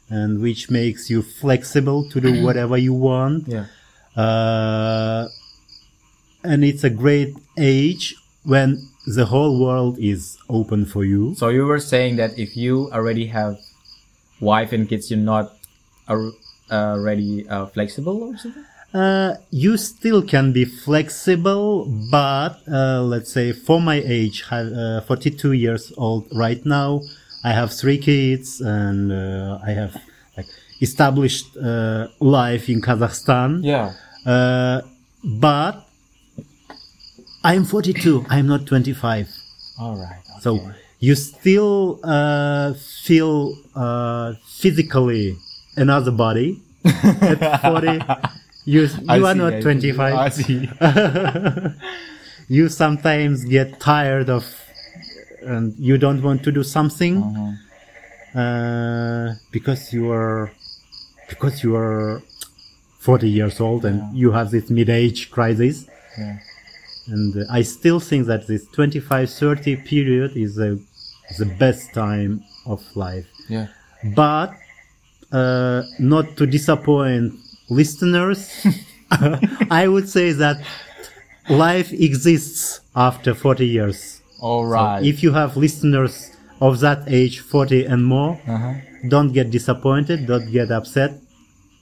and 0.08 0.40
which 0.42 0.68
makes 0.70 1.08
you 1.08 1.22
flexible 1.22 2.08
to 2.10 2.20
do 2.20 2.42
whatever 2.42 2.76
you 2.76 2.92
want. 2.92 3.46
Yeah. 3.46 3.66
Uh, 4.16 5.28
and 6.42 6.64
it's 6.64 6.82
a 6.82 6.90
great 6.90 7.36
age 7.56 8.16
when 8.42 8.88
the 9.16 9.26
whole 9.32 9.54
world 9.66 9.94
is 9.98 10.38
open 10.48 10.84
for 10.92 11.04
you. 11.04 11.34
so 11.34 11.48
you 11.48 11.64
were 11.66 11.80
saying 11.80 12.16
that 12.16 12.30
if 12.38 12.56
you 12.56 12.90
already 12.92 13.26
have 13.26 13.52
wife 14.40 14.70
and 14.76 14.88
kids 14.88 15.10
you're 15.10 15.26
not 15.34 15.46
ar- 16.08 16.32
already 16.70 17.46
uh, 17.48 17.66
flexible 17.74 18.18
or 18.26 18.36
something 18.36 18.64
Uh, 18.92 19.38
you 19.64 19.76
still 19.78 20.18
can 20.34 20.50
be 20.52 20.64
flexible, 20.66 21.86
but 22.10 22.58
uh, 22.66 22.98
let's 23.12 23.30
say 23.30 23.52
for 23.54 23.78
my 23.80 24.02
age, 24.02 24.42
uh, 24.50 25.00
42 25.06 25.52
years 25.54 25.92
old 25.96 26.26
right 26.34 26.58
now, 26.66 26.98
I 27.46 27.52
have 27.54 27.70
three 27.70 27.98
kids 27.98 28.58
and 28.60 29.12
uh, 29.14 29.62
I 29.62 29.70
have 29.78 29.94
like 30.36 30.50
established 30.82 31.54
uh, 31.56 32.08
life 32.18 32.68
in 32.68 32.82
Kazakhstan. 32.82 33.62
yeah 33.62 33.94
Uh, 34.26 34.82
but 37.42 37.48
I'm 37.48 37.64
42. 37.64 38.26
I'm 38.28 38.46
not 38.46 38.66
25. 38.66 39.28
all 39.78 39.96
right 39.96 40.22
So 40.40 40.70
you 40.98 41.14
still 41.14 41.98
uh, 42.04 42.74
feel 43.04 43.56
uh, 43.74 44.34
physically 44.46 45.36
another 45.76 46.10
body 46.12 46.60
at 46.84 47.60
40. 47.62 48.00
You, 48.66 48.82
you 49.16 49.26
are 49.26 49.34
not 49.34 49.62
25. 49.62 50.14
I 50.14 50.28
see. 50.28 50.68
you 52.48 52.68
sometimes 52.68 53.44
get 53.44 53.80
tired 53.80 54.28
of 54.28 54.44
and 55.42 55.74
you 55.78 55.96
don't 55.96 56.22
want 56.22 56.42
to 56.44 56.52
do 56.52 56.62
something 56.62 57.16
Uh-huh. 57.22 58.40
uh, 58.40 59.34
because 59.50 59.92
you 59.94 60.10
are 60.12 60.52
because 61.28 61.62
you 61.64 61.74
are 61.74 62.22
40 62.98 63.28
years 63.30 63.60
old 63.60 63.84
and 63.86 64.14
you 64.16 64.32
have 64.32 64.50
this 64.50 64.68
mid-age 64.68 65.30
crisis 65.30 65.86
Yeah. 66.18 66.38
And 67.06 67.36
uh, 67.36 67.44
i 67.50 67.62
still 67.62 68.00
think 68.00 68.26
that 68.26 68.46
this 68.46 68.66
25 68.68 69.30
30 69.30 69.76
period 69.76 70.36
is 70.36 70.58
a, 70.58 70.78
the 71.38 71.46
best 71.58 71.92
time 71.94 72.42
of 72.66 72.80
life 72.96 73.26
Yeah. 73.48 73.66
but 74.14 74.54
uh, 75.32 75.82
not 75.98 76.36
to 76.36 76.46
disappoint 76.46 77.34
listeners 77.68 78.50
i 79.70 79.86
would 79.88 80.08
say 80.08 80.32
that 80.32 80.56
life 81.48 81.92
exists 81.92 82.80
after 82.94 83.34
40 83.34 83.66
years 83.66 84.20
All 84.40 84.64
right. 84.66 85.04
if 85.04 85.22
you 85.22 85.32
have 85.32 85.56
listeners 85.56 86.30
of 86.60 86.80
that 86.80 87.04
age 87.08 87.40
40 87.40 87.84
and 87.86 88.04
more 88.04 88.40
uh-huh. 88.46 88.74
don't 89.08 89.32
get 89.32 89.50
disappointed 89.50 90.26
don't 90.26 90.50
get 90.52 90.70
upset 90.70 91.12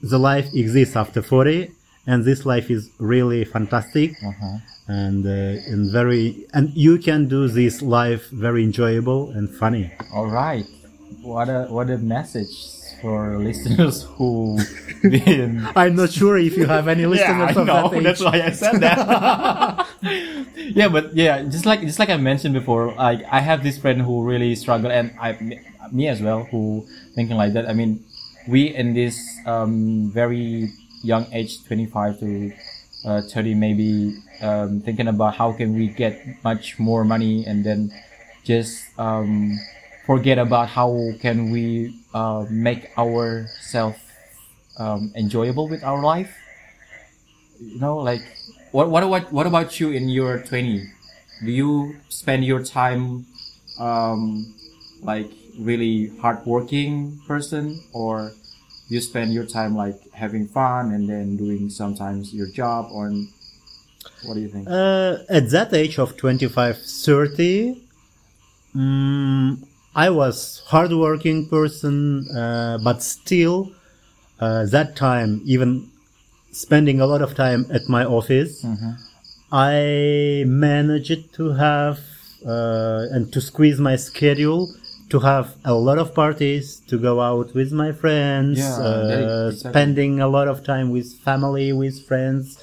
the 0.01 0.17
life 0.17 0.47
exists 0.53 0.95
after 0.95 1.21
40 1.21 1.71
and 2.09 2.25
this 2.25 2.41
life 2.53 2.67
is 2.73 2.89
really 2.97 3.41
fantastic 3.55 4.09
Uh-huh. 4.29 4.57
and 4.89 5.21
uh, 5.25 5.71
and 5.71 5.81
very 5.99 6.23
and 6.57 6.65
you 6.85 6.93
can 7.07 7.27
do 7.35 7.41
this 7.47 7.75
life 7.97 8.23
very 8.45 8.61
enjoyable 8.69 9.21
and 9.37 9.45
funny 9.61 9.85
All 10.17 10.29
right. 10.41 10.65
What 11.21 11.47
a 11.49 11.59
what 11.75 11.87
a 11.93 11.97
message 12.15 12.53
for 13.01 13.37
listeners 13.39 14.03
who 14.17 14.59
been 15.03 15.63
i'm 15.81 15.95
not 15.95 16.11
sure 16.19 16.35
if 16.37 16.53
you 16.59 16.65
have 16.75 16.87
any 16.95 17.05
listeners 17.13 17.55
of 17.55 17.65
that 17.71 17.93
age 17.95 18.03
That's 18.07 18.23
why 18.27 18.37
I 18.49 18.51
said 18.63 18.77
that. 18.83 19.87
yeah, 20.79 20.87
but 20.89 21.15
yeah, 21.15 21.43
just 21.43 21.65
like 21.65 21.81
just 21.81 21.99
like 21.99 22.09
I 22.09 22.17
mentioned 22.17 22.53
before, 22.53 22.91
like 22.95 23.23
I 23.31 23.39
have 23.39 23.63
this 23.63 23.77
friend 23.77 24.01
who 24.01 24.23
really 24.23 24.55
struggle, 24.55 24.91
and 24.91 25.11
I, 25.19 25.35
me 25.91 26.07
as 26.07 26.21
well, 26.21 26.43
who 26.51 26.85
thinking 27.15 27.37
like 27.37 27.53
that. 27.53 27.67
I 27.67 27.73
mean, 27.73 28.03
we 28.47 28.73
in 28.75 28.93
this 28.93 29.15
um, 29.45 30.11
very 30.13 30.71
young 31.03 31.27
age, 31.33 31.63
twenty 31.65 31.85
five 31.85 32.19
to 32.19 32.51
uh, 33.05 33.21
thirty, 33.21 33.53
maybe 33.53 34.17
um, 34.41 34.81
thinking 34.81 35.07
about 35.07 35.35
how 35.35 35.51
can 35.53 35.73
we 35.75 35.87
get 35.87 36.19
much 36.43 36.79
more 36.79 37.03
money, 37.05 37.45
and 37.45 37.63
then 37.65 37.91
just 38.43 38.83
um, 38.99 39.57
forget 40.05 40.37
about 40.39 40.69
how 40.69 41.11
can 41.21 41.51
we 41.51 41.95
uh, 42.13 42.45
make 42.49 42.89
ourselves 42.97 43.99
um, 44.77 45.11
enjoyable 45.15 45.67
with 45.67 45.83
our 45.83 46.01
life. 46.03 46.35
You 47.59 47.79
know 47.79 47.97
like 47.97 48.21
what 48.71 48.89
what 48.89 49.03
about 49.03 49.31
what 49.33 49.45
about 49.47 49.79
you 49.79 49.91
in 49.91 50.07
your 50.09 50.39
20 50.39 50.87
do 51.43 51.51
you 51.51 51.97
spend 52.09 52.45
your 52.45 52.63
time 52.63 53.25
um 53.79 54.53
like 55.01 55.31
really 55.59 56.07
hardworking 56.21 57.19
person 57.27 57.83
or 57.93 58.33
you 58.89 58.99
spend 58.99 59.33
your 59.33 59.45
time 59.45 59.75
like 59.75 60.11
having 60.11 60.47
fun 60.47 60.91
and 60.91 61.07
then 61.07 61.37
doing 61.37 61.69
sometimes 61.69 62.33
your 62.33 62.47
job 62.47 62.89
or 62.91 63.11
what 64.23 64.33
do 64.33 64.41
you 64.41 64.49
think? 64.49 64.67
Uh, 64.67 65.17
at 65.29 65.49
that 65.51 65.73
age 65.73 65.97
of 65.99 66.17
25, 66.17 66.77
30, 66.77 67.81
mm, 68.75 69.57
I 69.95 70.09
was 70.09 70.63
hardworking 70.67 71.47
person, 71.47 72.27
uh, 72.35 72.79
but 72.83 73.01
still, 73.01 73.71
uh, 74.39 74.65
that 74.65 74.95
time, 74.95 75.41
even 75.45 75.89
spending 76.51 76.99
a 76.99 77.05
lot 77.05 77.21
of 77.21 77.35
time 77.35 77.65
at 77.69 77.87
my 77.87 78.03
office, 78.05 78.65
I 79.51 80.43
managed 80.47 81.33
to 81.33 81.51
have 81.53 81.99
uh, 82.45 83.07
and 83.11 83.31
to 83.33 83.41
squeeze 83.41 83.79
my 83.79 83.95
schedule 83.97 84.73
to 85.09 85.19
have 85.19 85.55
a 85.65 85.73
lot 85.73 85.97
of 85.97 86.13
parties, 86.13 86.81
to 86.87 86.97
go 86.97 87.19
out 87.19 87.53
with 87.53 87.71
my 87.71 87.91
friends, 87.91 88.59
Yeah, 88.59 88.77
uh, 88.77 89.47
exactly. 89.49 89.69
spending 89.71 90.21
a 90.21 90.27
lot 90.27 90.47
of 90.47 90.63
time 90.63 90.91
with 90.91 91.13
family, 91.19 91.73
with 91.73 92.05
friends, 92.07 92.57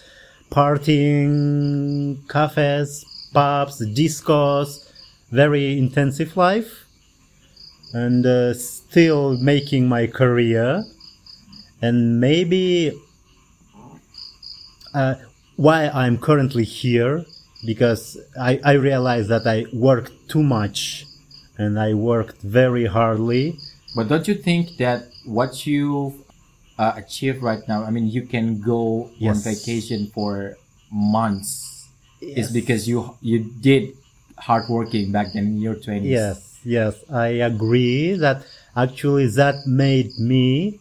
partying, 0.50 2.16
cafes, 2.28 3.04
pubs, 3.32 3.84
discos, 3.94 4.90
very 5.30 5.76
intensive 5.78 6.36
life, 6.36 6.84
and 7.92 8.24
uh, 8.24 8.54
still 8.54 9.36
making 9.38 9.88
my 9.88 10.06
career. 10.06 10.84
And 11.82 12.20
maybe 12.20 12.92
uh, 14.94 15.14
why 15.56 15.88
I'm 15.88 16.16
currently 16.18 16.64
here 16.64 17.24
because 17.64 18.16
I, 18.40 18.60
I 18.64 18.72
realized 18.72 19.28
that 19.28 19.46
I 19.46 19.66
work 19.72 20.10
too 20.28 20.42
much 20.42 21.06
and 21.58 21.78
I 21.78 21.94
worked 21.94 22.40
very 22.42 22.86
hardly. 22.86 23.58
but 23.94 24.08
don't 24.08 24.26
you 24.28 24.34
think 24.48 24.76
that 24.78 25.08
what 25.25 25.66
you 25.66 26.25
uh, 26.78 26.92
achieve 26.96 27.42
right 27.42 27.64
now, 27.66 27.82
I 27.84 27.90
mean, 27.90 28.06
you 28.16 28.22
can 28.34 28.60
go 28.60 29.10
on 29.30 29.36
vacation 29.40 30.00
for 30.14 30.56
months. 30.90 31.88
Yes. 32.20 32.38
It's 32.38 32.50
because 32.52 32.88
you 32.88 33.16
you 33.20 33.38
did 33.68 33.82
hard 34.46 34.64
working 34.68 35.12
back 35.12 35.32
then 35.32 35.44
in 35.52 35.58
your 35.60 35.76
twenties. 35.76 36.10
Yes, 36.10 36.36
yes, 36.64 36.94
I 37.10 37.28
agree 37.50 38.14
that 38.25 38.38
actually 38.75 39.26
that 39.40 39.66
made 39.66 40.10
me 40.18 40.80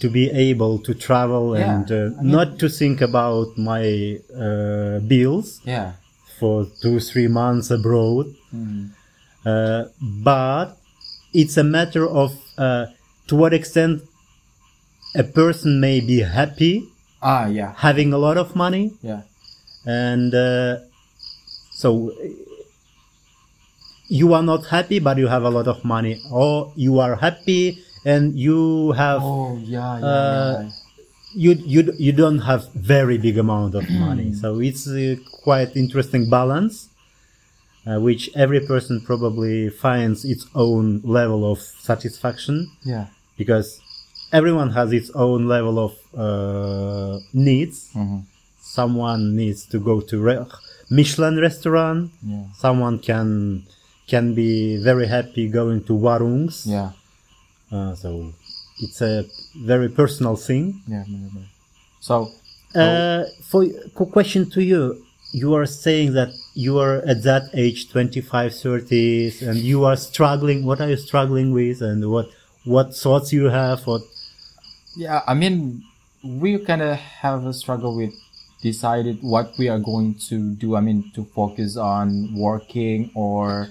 to 0.00 0.08
be 0.10 0.30
able 0.30 0.78
to 0.86 0.92
travel 0.94 1.44
Yeah, 1.56 1.62
and 1.74 1.86
uh, 1.90 1.96
I 2.18 2.22
mean- 2.22 2.32
not 2.38 2.58
to 2.62 2.68
think 2.68 3.00
about 3.00 3.48
my 3.58 4.18
uh, 4.34 4.98
bills 5.12 5.60
Yeah. 5.64 5.92
for 6.38 6.66
two 6.82 6.98
three 7.00 7.28
months 7.28 7.70
abroad. 7.70 8.26
Mm. 8.54 8.90
Uh, 9.44 9.84
but 10.00 10.76
it's 11.34 11.56
a 11.56 11.64
matter 11.64 12.06
of 12.08 12.30
uh, 12.58 12.86
to 13.26 13.34
what 13.36 13.52
extent 13.52 14.02
a 15.14 15.24
person 15.24 15.80
may 15.80 16.00
be 16.00 16.20
happy 16.20 16.88
Ah, 17.22 17.46
yeah. 17.46 17.72
having 17.76 18.12
a 18.12 18.18
lot 18.18 18.36
of 18.38 18.54
money 18.56 18.92
Yeah. 19.02 19.22
and 19.86 20.34
uh, 20.34 20.78
so 21.72 22.12
you 24.08 24.34
are 24.34 24.42
not 24.42 24.66
happy 24.66 24.98
but 24.98 25.18
you 25.18 25.26
have 25.26 25.42
a 25.44 25.50
lot 25.50 25.66
of 25.68 25.84
money 25.84 26.20
or 26.30 26.72
you 26.76 26.98
are 27.00 27.16
happy 27.16 27.78
and 28.04 28.34
you 28.38 28.92
have 28.92 29.22
Oh, 29.22 29.56
yeah, 29.62 29.98
yeah, 29.98 30.06
Uh, 30.06 30.62
yeah. 30.62 30.70
you 31.34 31.52
you 31.64 31.80
you 31.98 32.12
don't 32.12 32.40
have 32.40 32.68
very 32.74 33.16
big 33.18 33.38
amount 33.38 33.74
of 33.74 33.88
money 33.90 34.32
so 34.34 34.60
it's 34.60 34.86
quite 35.42 35.74
interesting 35.76 36.28
balance 36.28 36.88
uh, 37.86 37.98
which 38.00 38.30
every 38.34 38.60
person 38.60 39.00
probably 39.00 39.68
finds 39.70 40.24
its 40.24 40.46
own 40.54 41.00
level 41.04 41.50
of 41.52 41.58
satisfaction 41.60 42.70
Yeah. 42.84 43.06
because 43.36 43.80
everyone 44.32 44.70
has 44.70 44.92
its 44.92 45.10
own 45.14 45.46
level 45.48 45.78
of 45.86 45.92
uh, 46.24 47.18
needs 47.32 47.90
Mhm. 47.94 48.22
someone 48.60 49.34
needs 49.36 49.60
to 49.72 49.78
go 49.78 50.00
to 50.00 50.14
re- 50.20 50.46
Michelin 50.90 51.36
restaurant. 51.40 52.10
Yeah. 52.32 52.44
Someone 52.64 52.98
can 52.98 53.62
can 54.12 54.34
be 54.34 54.76
very 54.76 55.06
happy 55.06 55.48
going 55.48 55.80
to 55.88 55.92
Warungs. 55.94 56.66
Yeah. 56.66 56.90
Uh, 57.70 57.94
so 57.94 58.08
it's 58.84 59.00
a 59.00 59.24
very 59.72 59.88
personal 59.88 60.36
thing. 60.36 60.64
Yeah. 60.86 61.04
So, 62.00 62.14
Uh, 62.74 63.24
for 63.50 63.60
question 64.16 64.42
to 64.54 64.60
you, 64.62 64.82
you 65.32 65.48
are 65.58 65.66
saying 65.84 66.08
that 66.18 66.30
you 66.54 66.78
are 66.78 66.96
at 67.06 67.22
that 67.22 67.50
age, 67.54 67.90
25, 67.90 68.52
30s, 68.54 69.42
and 69.42 69.58
you 69.58 69.84
are 69.84 69.96
struggling. 69.96 70.64
What 70.64 70.80
are 70.80 70.88
you 70.88 70.96
struggling 70.96 71.52
with, 71.52 71.80
and 71.82 72.10
what 72.10 72.30
what 72.64 72.94
thoughts 72.94 73.32
you 73.32 73.46
have? 73.46 73.86
What 73.86 74.02
yeah, 74.96 75.22
I 75.26 75.34
mean, 75.34 75.84
we 76.22 76.58
kind 76.58 76.82
of 76.82 76.96
have 76.98 77.46
a 77.46 77.52
struggle 77.52 77.96
with 77.96 78.14
decided 78.60 79.18
what 79.22 79.52
we 79.58 79.68
are 79.68 79.78
going 79.78 80.14
to 80.28 80.54
do. 80.54 80.76
I 80.76 80.80
mean, 80.80 81.10
to 81.14 81.24
focus 81.34 81.76
on 81.76 82.34
working 82.34 83.10
or, 83.14 83.68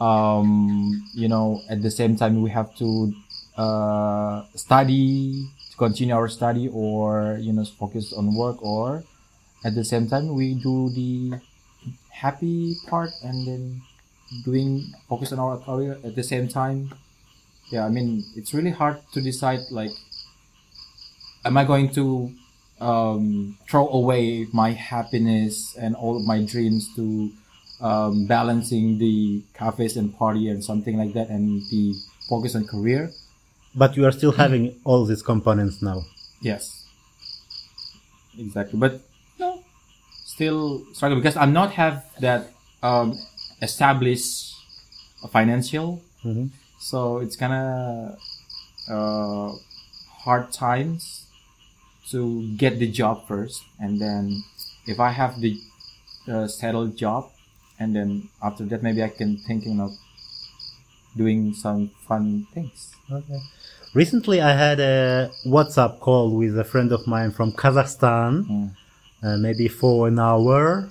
um, 0.00 1.08
you 1.14 1.28
know, 1.28 1.62
at 1.68 1.82
the 1.82 1.90
same 1.90 2.16
time 2.16 2.42
we 2.42 2.50
have 2.50 2.74
to 2.76 3.14
uh, 3.56 4.44
study 4.54 5.48
to 5.70 5.76
continue 5.76 6.14
our 6.14 6.28
study 6.28 6.68
or 6.72 7.38
you 7.40 7.52
know 7.52 7.64
focus 7.64 8.12
on 8.12 8.34
work 8.34 8.62
or 8.62 9.02
at 9.64 9.74
the 9.74 9.84
same 9.84 10.08
time 10.08 10.34
we 10.34 10.54
do 10.54 10.90
the 10.90 11.40
happy 12.22 12.76
part 12.86 13.10
and 13.22 13.46
then 13.46 13.82
doing 14.44 14.92
focus 15.08 15.32
on 15.32 15.38
our 15.38 15.58
career 15.58 15.98
at 16.04 16.14
the 16.14 16.22
same 16.22 16.48
time 16.48 16.92
yeah 17.70 17.84
i 17.84 17.88
mean 17.88 18.24
it's 18.34 18.52
really 18.52 18.70
hard 18.70 18.96
to 19.12 19.20
decide 19.20 19.60
like 19.70 19.92
am 21.44 21.56
i 21.56 21.64
going 21.64 21.88
to 21.90 22.32
um, 22.78 23.56
throw 23.66 23.88
away 23.88 24.46
my 24.52 24.72
happiness 24.72 25.74
and 25.80 25.96
all 25.96 26.16
of 26.16 26.24
my 26.26 26.44
dreams 26.44 26.94
to 26.94 27.30
um, 27.80 28.26
balancing 28.26 28.98
the 28.98 29.42
cafes 29.54 29.96
and 29.96 30.14
party 30.18 30.50
and 30.50 30.62
something 30.62 30.98
like 30.98 31.14
that 31.14 31.30
and 31.30 31.62
the 31.70 31.94
focus 32.28 32.54
on 32.54 32.66
career 32.66 33.10
but 33.76 33.94
you 33.94 34.06
are 34.06 34.12
still 34.12 34.32
having 34.32 34.74
all 34.84 35.04
these 35.04 35.22
components 35.22 35.82
now. 35.82 36.06
Yes. 36.40 36.86
Exactly. 38.38 38.78
But 38.78 39.00
still 40.36 40.84
struggle 40.92 41.16
because 41.16 41.36
I'm 41.36 41.52
not 41.56 41.72
have 41.80 42.04
that 42.20 42.52
um, 42.82 43.16
established 43.62 44.52
financial. 45.32 46.02
Mhm. 46.24 46.50
So 46.78 47.18
it's 47.24 47.36
kind 47.40 47.54
of 47.56 48.18
uh, 48.94 49.48
hard 50.24 50.52
times 50.52 51.24
to 52.12 52.46
get 52.56 52.78
the 52.78 52.86
job 52.86 53.26
first, 53.26 53.64
and 53.80 53.98
then 53.98 54.44
if 54.86 55.00
I 55.00 55.10
have 55.10 55.40
the 55.40 55.56
uh, 56.28 56.46
settled 56.46 56.96
job, 57.00 57.32
and 57.80 57.96
then 57.96 58.28
after 58.42 58.64
that 58.70 58.82
maybe 58.82 59.02
I 59.02 59.08
can 59.08 59.38
thinking 59.48 59.80
of 59.80 59.96
doing 61.16 61.54
some 61.54 61.90
fun 62.06 62.46
things. 62.52 62.92
Okay. 63.10 63.40
Recently, 63.94 64.38
I 64.42 64.52
had 64.52 64.78
a 64.80 65.30
WhatsApp 65.46 65.98
call 66.00 66.36
with 66.36 66.58
a 66.58 66.64
friend 66.64 66.92
of 66.92 67.06
mine 67.06 67.30
from 67.32 67.52
Kazakhstan, 67.52 68.44
Mm. 68.44 68.70
Uh, 69.22 69.36
maybe 69.36 69.68
for 69.68 70.08
an 70.08 70.18
hour, 70.18 70.88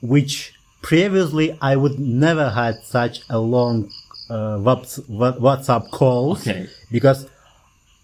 which 0.00 0.52
previously 0.82 1.56
I 1.60 1.76
would 1.76 1.98
never 1.98 2.50
had 2.50 2.82
such 2.84 3.20
a 3.30 3.38
long 3.38 3.90
uh, 4.30 4.56
WhatsApp 4.58 5.90
calls 5.90 6.46
Okay. 6.46 6.68
because 6.90 7.26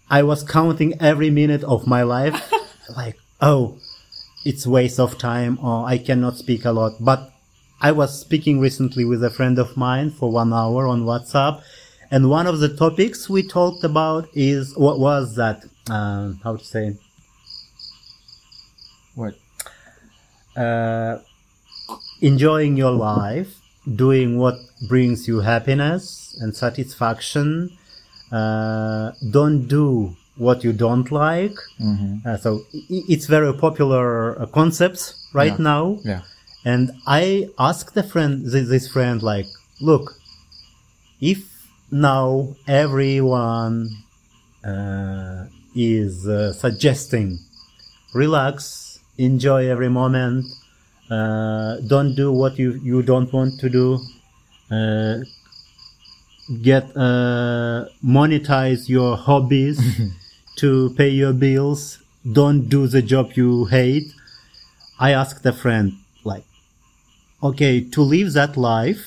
I 0.09 0.23
was 0.23 0.43
counting 0.43 0.99
every 1.01 1.29
minute 1.29 1.63
of 1.63 1.87
my 1.87 2.03
life, 2.03 2.51
like, 2.95 3.17
oh, 3.39 3.77
it's 4.45 4.65
waste 4.67 4.99
of 4.99 5.17
time, 5.17 5.57
or 5.63 5.85
I 5.85 5.97
cannot 5.97 6.37
speak 6.37 6.65
a 6.65 6.71
lot. 6.71 6.93
But 6.99 7.31
I 7.79 7.91
was 7.91 8.19
speaking 8.19 8.59
recently 8.59 9.05
with 9.05 9.23
a 9.23 9.29
friend 9.29 9.57
of 9.57 9.77
mine 9.77 10.11
for 10.11 10.31
one 10.31 10.53
hour 10.53 10.87
on 10.87 11.03
WhatsApp, 11.03 11.61
and 12.09 12.29
one 12.29 12.45
of 12.47 12.59
the 12.59 12.69
topics 12.75 13.29
we 13.29 13.41
talked 13.47 13.83
about 13.83 14.27
is 14.33 14.75
what 14.75 14.99
was 14.99 15.35
that? 15.35 15.63
Um, 15.89 16.39
how 16.43 16.57
to 16.57 16.63
say? 16.63 16.97
What? 19.15 19.35
uh, 20.55 21.19
enjoying 22.21 22.77
your 22.77 22.91
life, 22.91 23.59
doing 23.95 24.37
what 24.37 24.55
brings 24.87 25.27
you 25.27 25.39
happiness 25.39 26.35
and 26.41 26.55
satisfaction. 26.55 27.71
Uh, 28.31 29.11
don't 29.31 29.67
do 29.67 30.15
what 30.37 30.63
you 30.63 30.73
don't 30.73 31.11
like. 31.11 31.55
Mm-hmm. 31.79 32.27
Uh, 32.27 32.37
so 32.37 32.61
it's 32.89 33.27
very 33.27 33.53
popular 33.53 34.39
uh, 34.41 34.45
concepts 34.47 35.27
right 35.33 35.57
Yeah. 35.59 35.63
now. 35.73 35.99
Yeah. 36.03 36.21
And 36.63 36.91
I 37.07 37.49
asked 37.57 37.95
a 37.97 38.03
friend, 38.03 38.45
this, 38.45 38.67
this 38.69 38.87
friend, 38.87 39.21
like, 39.23 39.47
look, 39.79 40.15
if 41.19 41.39
now 41.91 42.55
everyone 42.67 43.89
uh, 44.63 45.45
is 45.75 46.27
uh, 46.27 46.53
suggesting 46.53 47.39
relax, 48.13 48.90
enjoy 49.17 49.67
every 49.69 49.89
moment, 49.89 50.45
uh, 51.09 51.77
don't 51.87 52.15
do 52.15 52.31
what 52.31 52.57
you, 52.57 52.79
you 52.83 53.01
don't 53.01 53.31
want 53.33 53.59
to 53.59 53.69
do, 53.69 53.99
uh, 54.71 55.19
get 56.61 56.85
uh, 56.95 57.85
monetize 58.03 58.89
your 58.89 59.17
hobbies 59.17 59.79
to 60.57 60.93
pay 60.97 61.09
your 61.09 61.33
bills, 61.33 61.99
don't 62.31 62.69
do 62.69 62.87
the 62.87 63.01
job 63.01 63.33
you 63.33 63.65
hate. 63.65 64.13
I 64.99 65.11
asked 65.11 65.45
a 65.45 65.53
friend, 65.53 65.93
like, 66.23 66.43
okay, 67.41 67.81
to 67.81 68.01
live 68.01 68.33
that 68.33 68.55
life, 68.55 69.03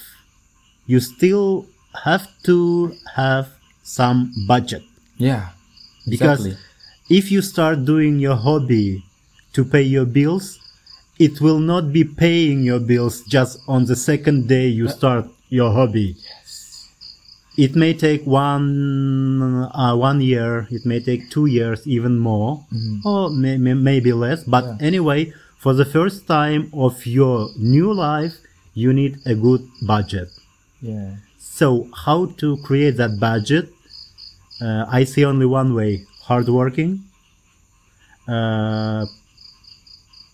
you 0.87 1.01
still 1.01 1.67
have 2.05 2.29
to 2.45 2.95
have 3.15 3.49
some 3.83 4.33
budget. 4.47 4.83
Yeah. 5.17 5.51
Because 6.09 6.45
Exactly. 6.47 6.65
if 7.09 7.31
you 7.31 7.41
start 7.41 7.85
doing 7.85 8.19
your 8.19 8.37
hobby 8.37 9.05
to 9.55 9.65
pay 9.65 9.83
your 9.83 10.05
bills, 10.05 10.59
it 11.19 11.41
will 11.41 11.59
not 11.61 11.93
be 11.93 12.05
paying 12.05 12.63
your 12.65 12.81
bills 12.81 13.23
just 13.23 13.61
on 13.69 13.85
the 13.87 13.97
second 13.97 14.49
day 14.49 14.67
you 14.67 14.89
start 14.89 15.27
your 15.49 15.73
hobby. 15.73 16.17
Yes. 16.19 16.89
It 17.57 17.77
may 17.77 17.95
take 17.95 18.27
one 18.27 19.69
uh, 19.73 19.95
one 19.97 20.21
year. 20.21 20.67
It 20.71 20.85
may 20.85 20.99
take 21.01 21.31
two 21.31 21.47
years, 21.47 21.87
even 21.87 22.19
more, 22.19 22.65
or 23.05 23.31
may, 23.31 23.57
may, 23.59 23.75
maybe 23.75 24.13
less. 24.13 24.43
But 24.43 24.65
Yeah. 24.65 24.77
anyway, 24.89 25.33
for 25.63 25.73
the 25.73 25.85
first 25.85 26.27
time 26.27 26.69
of 26.75 27.07
your 27.07 27.51
new 27.57 27.93
life, 27.95 28.35
you 28.75 28.93
need 28.93 29.19
a 29.25 29.35
good 29.37 29.63
budget. 29.83 30.31
Yeah. 30.83 31.11
So, 31.39 31.87
how 32.05 32.27
to 32.43 32.57
create 32.67 32.97
that 32.97 33.21
budget? 33.21 33.71
Uh, 34.61 34.85
I 34.89 35.05
see 35.05 35.25
only 35.25 35.47
one 35.47 35.75
way: 35.75 35.93
hard 36.27 36.49
working, 36.49 37.05
uh, 38.27 39.07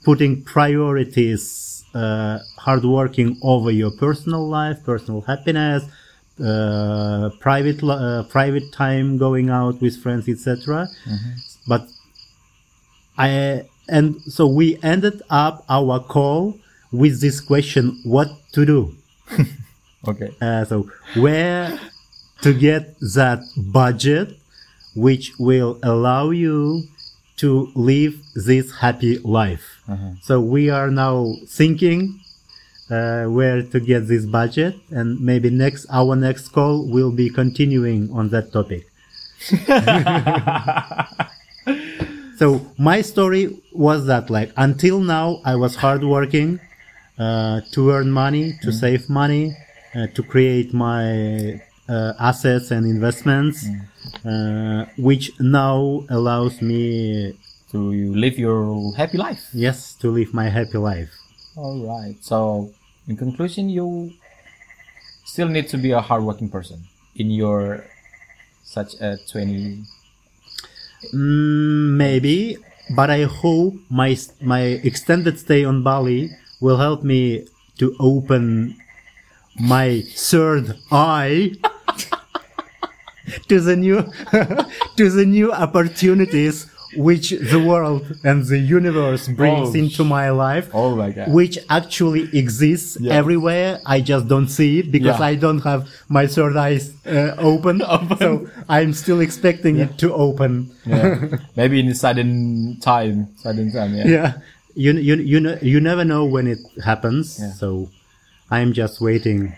putting 0.05 0.43
priorities, 0.43 1.85
uh, 1.95 2.39
hard 2.59 2.85
working 2.85 3.39
over 3.43 3.71
your 3.71 3.91
personal 3.91 4.49
life, 4.49 4.83
personal 4.85 5.21
happiness, 5.23 5.85
uh, 6.43 7.31
private 7.41 7.83
uh, 7.83 8.23
private 8.25 8.73
time, 8.73 9.19
going 9.19 9.51
out 9.51 9.81
with 9.81 10.03
friends, 10.03 10.29
etc. 10.29 10.89
But 11.67 11.89
I 13.19 13.65
and 13.89 14.21
so 14.23 14.47
we 14.47 14.79
ended 14.83 15.23
up 15.31 15.65
our 15.69 16.01
call 16.01 16.59
with 16.93 17.21
this 17.21 17.41
question: 17.41 18.01
What 18.05 18.31
to 18.53 18.65
do? 18.65 18.95
Okay. 20.09 20.35
Uh, 20.41 20.65
so 20.65 20.91
where 21.17 21.79
to 22.41 22.55
get 22.55 22.99
that 23.01 23.41
budget 23.55 24.39
which 24.97 25.33
will 25.39 25.79
allow 25.83 26.31
you 26.31 26.85
to 27.41 27.71
live 27.75 28.15
this 28.35 28.71
happy 28.81 29.19
life. 29.19 29.83
So 30.23 30.41
we 30.41 30.71
are 30.71 30.91
now 30.91 31.35
thinking 31.47 32.21
uh, 32.91 33.25
where 33.27 33.63
to 33.63 33.81
get 33.81 34.09
this 34.09 34.27
budget, 34.27 34.75
and 34.91 35.21
maybe 35.21 35.49
next 35.49 35.87
our 35.91 36.17
next 36.17 36.49
call 36.49 36.87
will 36.87 37.13
be 37.13 37.31
continuing 37.31 38.11
on 38.13 38.29
that 38.31 38.53
topic. 38.53 38.87
so 42.37 42.61
my 42.77 43.01
story 43.01 43.63
was 43.73 44.07
that 44.07 44.29
like 44.29 44.53
until 44.57 45.01
now 45.01 45.41
I 45.45 45.57
was 45.57 45.77
hardworking 45.77 46.61
uh, 47.19 47.61
to 47.73 47.91
earn 47.91 48.11
money, 48.11 48.59
to 48.63 48.73
save 48.73 49.09
money, 49.09 49.57
uh, 49.95 50.09
to 50.15 50.23
create 50.23 50.75
my 50.75 51.63
assets 52.19 52.71
and 52.71 52.87
investments, 52.87 53.67
uh, 54.25 54.87
which 54.97 55.33
now 55.41 56.05
allows 56.09 56.61
me, 56.63 57.35
To 57.71 57.79
live 58.15 58.35
your 58.39 58.91
happy 58.99 59.19
life. 59.19 59.43
yes, 59.55 59.95
to 60.03 60.11
live 60.11 60.35
my 60.35 60.49
happy 60.51 60.79
life. 60.79 61.11
All 61.57 61.79
right. 61.87 62.17
So, 62.21 62.71
in 63.07 63.15
conclusion, 63.17 63.71
you 63.71 64.11
still 65.25 65.47
need 65.49 65.69
to 65.71 65.79
be 65.79 65.91
a 65.95 66.01
hardworking 66.03 66.49
person 66.51 66.79
in 67.15 67.31
your 67.31 67.85
such 68.65 68.95
a 69.01 69.19
20 69.31 69.85
Mm, 71.15 71.97
maybe, 71.97 72.57
but 72.91 73.09
I 73.11 73.25
hope 73.25 73.75
my 73.89 74.17
my 74.43 74.83
extended 74.85 75.39
stay 75.39 75.65
on 75.65 75.83
Bali 75.83 76.31
will 76.61 76.77
help 76.77 77.03
me 77.03 77.47
to 77.79 77.97
open 77.99 78.77
my 79.57 80.03
third 80.17 80.77
eye 80.93 81.53
to 83.49 83.61
the 83.61 83.77
new 83.77 84.03
to 84.97 85.11
the 85.11 85.25
new 85.27 85.53
opportunities 85.53 86.67
which 86.97 87.31
the 87.31 87.61
world 87.61 88.03
and 88.25 88.45
the 88.47 88.59
universe 88.59 89.29
brings 89.29 89.69
Oh, 89.71 89.79
into 89.79 90.03
my 90.03 90.31
life 90.31 90.71
Oh 90.75 90.97
my 90.97 91.13
god. 91.13 91.31
which 91.33 91.57
actually 91.69 92.27
exists 92.37 92.97
Yeah. 93.01 93.15
everywhere. 93.15 93.79
I 93.87 94.01
just 94.01 94.27
don't 94.27 94.49
see 94.49 94.81
it 94.81 94.91
because 94.91 95.21
Yeah. 95.21 95.27
I 95.31 95.37
don't 95.37 95.61
have 95.63 95.87
my 96.09 96.27
third 96.27 96.57
eye 96.57 96.81
uh, 97.07 97.37
open. 97.53 97.79
So 98.19 98.49
I'm 98.69 98.93
still 98.93 99.21
expecting 99.21 99.79
it 99.79 99.99
to 99.99 100.13
open. 100.13 100.73
yeah. 100.85 101.39
Maybe 101.55 101.79
in 101.79 101.87
a 101.89 101.95
sudden 101.95 102.79
time, 102.81 103.29
sudden 103.37 103.71
time, 103.71 103.95
yeah. 103.95 104.07
Yeah. 104.09 104.33
You, 104.75 104.93
you, 104.95 105.15
you, 105.17 105.39
know, 105.39 105.59
you 105.63 105.79
never 105.81 106.05
know 106.05 106.25
when 106.25 106.49
it 106.49 106.59
happens. 106.85 107.39
Yeah. 107.39 107.53
So 107.53 107.89
I'm 108.51 108.73
just 108.73 109.01
waiting. 109.01 109.55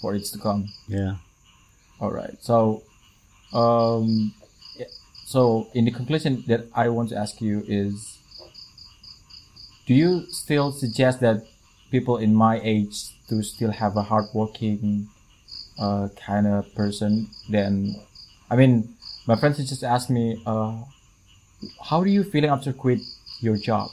For 0.00 0.14
it 0.14 0.24
to 0.32 0.38
come. 0.38 0.68
Yeah. 0.88 1.16
All 2.00 2.10
right. 2.10 2.36
So, 2.40 2.82
um, 3.52 4.34
so 5.24 5.68
in 5.74 5.84
the 5.84 5.90
conclusion 5.90 6.44
that 6.46 6.66
I 6.74 6.88
want 6.88 7.10
to 7.10 7.16
ask 7.16 7.40
you 7.40 7.64
is, 7.66 8.18
do 9.86 9.94
you 9.94 10.26
still 10.30 10.70
suggest 10.70 11.20
that 11.20 11.44
people 11.90 12.18
in 12.18 12.34
my 12.34 12.60
age 12.62 13.14
to 13.28 13.42
still 13.42 13.70
have 13.70 13.96
a 13.96 14.02
hardworking, 14.02 15.08
uh, 15.78 16.08
kind 16.16 16.46
of 16.46 16.72
person? 16.74 17.28
Then, 17.48 17.96
I 18.50 18.56
mean, 18.56 18.94
my 19.26 19.36
friends 19.36 19.58
just 19.58 19.82
asked 19.82 20.10
me, 20.10 20.42
uh, 20.46 20.76
how 21.90 22.04
do 22.04 22.10
you 22.10 22.22
feeling 22.22 22.50
after 22.50 22.72
quit 22.72 23.00
your 23.40 23.56
job? 23.56 23.90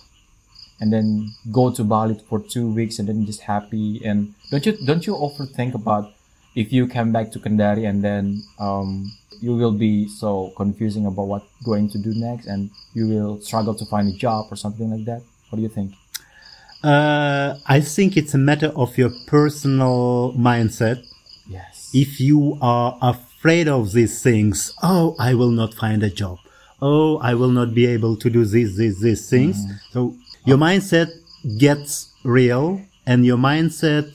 and 0.80 0.92
then 0.92 1.34
go 1.52 1.72
to 1.72 1.84
Bali 1.84 2.20
for 2.28 2.40
two 2.40 2.68
weeks 2.68 3.00
and 3.00 3.08
then 3.08 3.26
just 3.26 3.42
happy 3.42 4.02
and 4.04 4.34
don't 4.52 4.66
you 4.66 4.74
don't 4.86 5.08
you 5.08 5.14
overthink 5.14 5.74
about 5.74 6.12
if 6.56 6.72
you 6.72 6.88
come 6.88 7.12
back 7.12 7.32
to 7.32 7.40
Kendari 7.40 7.88
and 7.90 8.04
then 8.04 8.42
um, 8.60 9.12
you 9.42 9.56
will 9.56 9.74
be 9.74 10.08
so 10.08 10.54
confusing 10.56 11.06
about 11.06 11.28
what 11.28 11.44
going 11.64 11.90
to 11.90 11.98
do 11.98 12.14
next 12.16 12.48
and 12.48 12.70
you 12.94 13.08
will 13.08 13.42
struggle 13.42 13.76
to 13.76 13.86
find 13.86 14.08
a 14.08 14.18
job 14.18 14.48
or 14.52 14.56
something 14.56 14.90
like 14.92 15.06
that 15.06 15.22
what 15.50 15.58
do 15.58 15.62
you 15.64 15.70
think 15.70 15.92
Uh, 16.84 17.58
I 17.66 17.82
think 17.82 18.16
it's 18.16 18.34
a 18.36 18.38
matter 18.38 18.72
of 18.76 18.98
your 18.98 19.12
personal 19.26 20.34
mindset. 20.38 21.02
yes 21.48 21.90
if 21.94 22.20
you 22.20 22.58
are 22.62 22.98
afraid 23.02 23.68
of 23.68 23.92
these 23.94 24.22
things, 24.22 24.74
oh, 24.84 25.16
I 25.18 25.34
will 25.34 25.52
not 25.62 25.74
find 25.74 26.04
a 26.04 26.10
job. 26.10 26.38
Oh, 26.82 27.18
I 27.30 27.34
will 27.40 27.52
not 27.52 27.74
be 27.74 27.86
able 27.86 28.16
to 28.18 28.30
do 28.30 28.44
this, 28.44 28.76
this, 28.78 29.00
these 29.00 29.30
things. 29.30 29.56
So 29.94 30.14
your 30.44 30.58
mindset 30.58 31.10
gets 31.58 32.12
real 32.24 32.82
and 33.06 33.26
your 33.26 33.38
mindset 33.38 34.06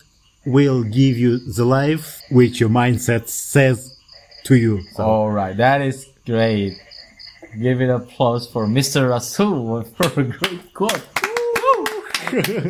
will 0.46 0.82
give 0.84 1.18
you 1.18 1.38
the 1.38 1.64
life 1.64 2.22
which 2.30 2.60
your 2.60 2.70
mindset 2.70 3.28
says 3.28 3.96
to 4.44 4.56
you. 4.56 4.82
So 4.96 5.04
all 5.04 5.30
right 5.30 5.56
that 5.56 5.80
is 5.80 6.08
great 6.24 6.78
give 7.58 7.82
it 7.82 7.90
applause 7.90 8.46
for 8.46 8.66
Mr. 8.66 9.10
Rasul 9.10 9.82
for 9.98 10.08
a 10.20 10.24
great 10.24 10.62
quote 10.70 11.02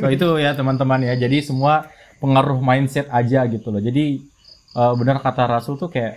so 0.01 0.09
itu 0.09 0.29
ya 0.41 0.57
teman-teman 0.57 1.05
ya 1.05 1.13
jadi 1.21 1.45
semua 1.45 1.93
pengaruh 2.17 2.57
mindset 2.65 3.13
aja 3.13 3.45
gitu 3.45 3.69
loh 3.69 3.83
jadi 3.83 4.25
eh, 4.73 4.93
benar 4.97 5.21
kata 5.21 5.45
Rasul 5.45 5.77
tuh 5.77 5.93
kayak 5.93 6.17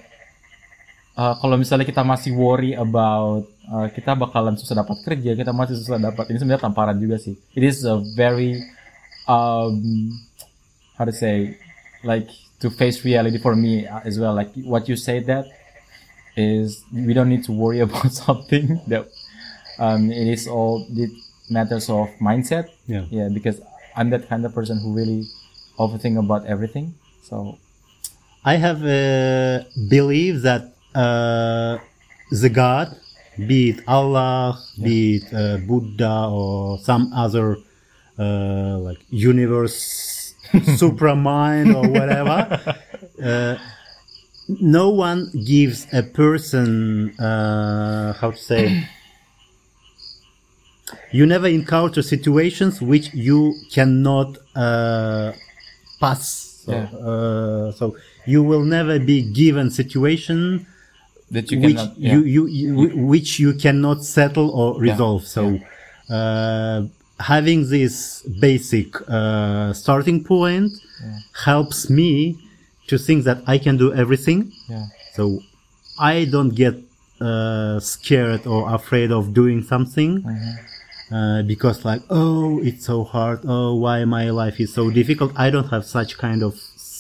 eh, 1.20 1.34
kalau 1.44 1.60
misalnya 1.60 1.84
kita 1.84 2.08
masih 2.08 2.32
worry 2.32 2.72
about 2.72 3.44
eh, 3.68 3.88
kita 3.92 4.16
bakalan 4.16 4.56
susah 4.56 4.80
dapat 4.80 5.04
kerja 5.04 5.36
kita 5.36 5.52
masih 5.52 5.76
susah 5.76 6.00
dapat 6.00 6.32
ini 6.32 6.40
sebenarnya 6.40 6.64
tamparan 6.64 6.96
juga 6.96 7.20
sih 7.20 7.36
it 7.52 7.64
is 7.68 7.84
a 7.84 8.00
very 8.16 8.64
um, 9.28 10.08
how 10.98 11.06
to 11.06 11.12
say 11.12 11.58
like 12.04 12.28
to 12.60 12.70
face 12.70 13.04
reality 13.04 13.38
for 13.38 13.56
me 13.56 13.88
as 13.88 14.20
well. 14.20 14.34
Like 14.34 14.54
what 14.56 14.88
you 14.90 14.96
say 14.96 15.20
that 15.20 15.46
is 16.36 16.84
we 16.92 17.14
don't 17.14 17.30
need 17.30 17.44
to 17.46 17.52
worry 17.52 17.80
about 17.88 18.12
something 18.12 18.82
that 18.88 19.08
um, 19.80 20.12
it 20.12 20.28
is 20.28 20.48
all 20.48 20.86
it 20.90 21.12
matters 21.50 21.90
of 21.90 22.10
mindset. 22.22 22.70
Yeah. 22.88 23.06
yeah 23.10 23.30
because 23.30 23.62
i'm 23.96 24.10
that 24.10 24.28
kind 24.28 24.44
of 24.46 24.54
person 24.54 24.80
who 24.80 24.94
really 24.94 25.26
overthink 25.78 26.18
about 26.18 26.46
everything. 26.46 26.96
So 27.24 27.58
I 28.46 28.56
have 28.56 28.84
a 28.84 29.66
belief 29.90 30.42
that 30.44 30.76
uh, 30.94 31.78
the 32.30 32.50
God, 32.50 32.96
be 33.38 33.70
it 33.72 33.84
Allah, 33.88 34.60
be 34.82 35.18
it 35.18 35.34
uh, 35.34 35.58
Buddha, 35.58 36.28
or 36.30 36.78
some 36.80 37.12
other 37.14 37.58
uh, 38.20 38.78
like 38.80 39.00
universe, 39.10 39.76
supra 40.78 41.16
mind, 41.16 41.74
or 41.76 41.88
whatever, 41.88 42.76
uh, 43.24 43.58
no 44.48 44.90
one 44.90 45.32
gives 45.46 45.88
a 45.94 46.04
person 46.04 47.18
uh, 47.20 48.14
how 48.14 48.32
to 48.32 48.38
say. 48.38 48.88
You 51.12 51.26
never 51.26 51.48
encounter 51.48 52.02
situations 52.02 52.82
which 52.82 53.14
you 53.14 53.56
cannot 53.72 54.38
uh, 54.56 55.32
pass. 56.00 56.62
So, 56.66 56.72
Yeah. 56.72 56.98
uh, 56.98 57.72
so 57.72 57.96
you 58.26 58.44
will 58.44 58.64
never 58.64 59.00
be 59.00 59.22
given 59.22 59.70
situation 59.70 60.66
that 61.32 61.52
you 61.52 61.60
which 61.60 61.76
cannot 61.76 61.98
yeah. 61.98 62.14
you, 62.14 62.24
you, 62.24 62.48
you 62.48 62.98
which 62.98 63.40
you 63.40 63.54
cannot 63.54 64.04
settle 64.04 64.50
or 64.52 64.80
resolve. 64.80 65.26
So 65.26 65.60
uh, 66.10 66.84
having 67.20 67.70
this 67.70 68.22
basic 68.40 68.96
uh, 69.10 69.74
starting 69.74 70.24
point 70.24 70.72
helps 71.46 71.90
me 71.90 72.38
to 72.88 72.98
think 72.98 73.24
that 73.26 73.42
I 73.48 73.58
can 73.58 73.78
do 73.78 73.94
everything. 73.94 74.52
yeah 74.70 74.88
So 75.16 75.42
I 76.00 76.26
don't 76.26 76.56
get 76.56 76.76
uh, 77.22 77.80
scared 77.80 78.46
or 78.48 78.74
afraid 78.74 79.12
of 79.12 79.34
doing 79.34 79.62
something 79.64 80.26
uh, 81.12 81.44
because, 81.44 81.86
like, 81.86 82.02
oh, 82.10 82.60
it's 82.64 82.86
so 82.86 83.04
hard. 83.04 83.40
Oh, 83.46 83.76
why 83.76 84.04
my 84.06 84.30
life 84.32 84.60
is 84.60 84.74
so 84.74 84.90
difficult. 84.90 85.32
I 85.36 85.50
don't 85.52 85.70
have 85.70 85.86
such 85.86 86.18
kind 86.18 86.42
of 86.44 86.56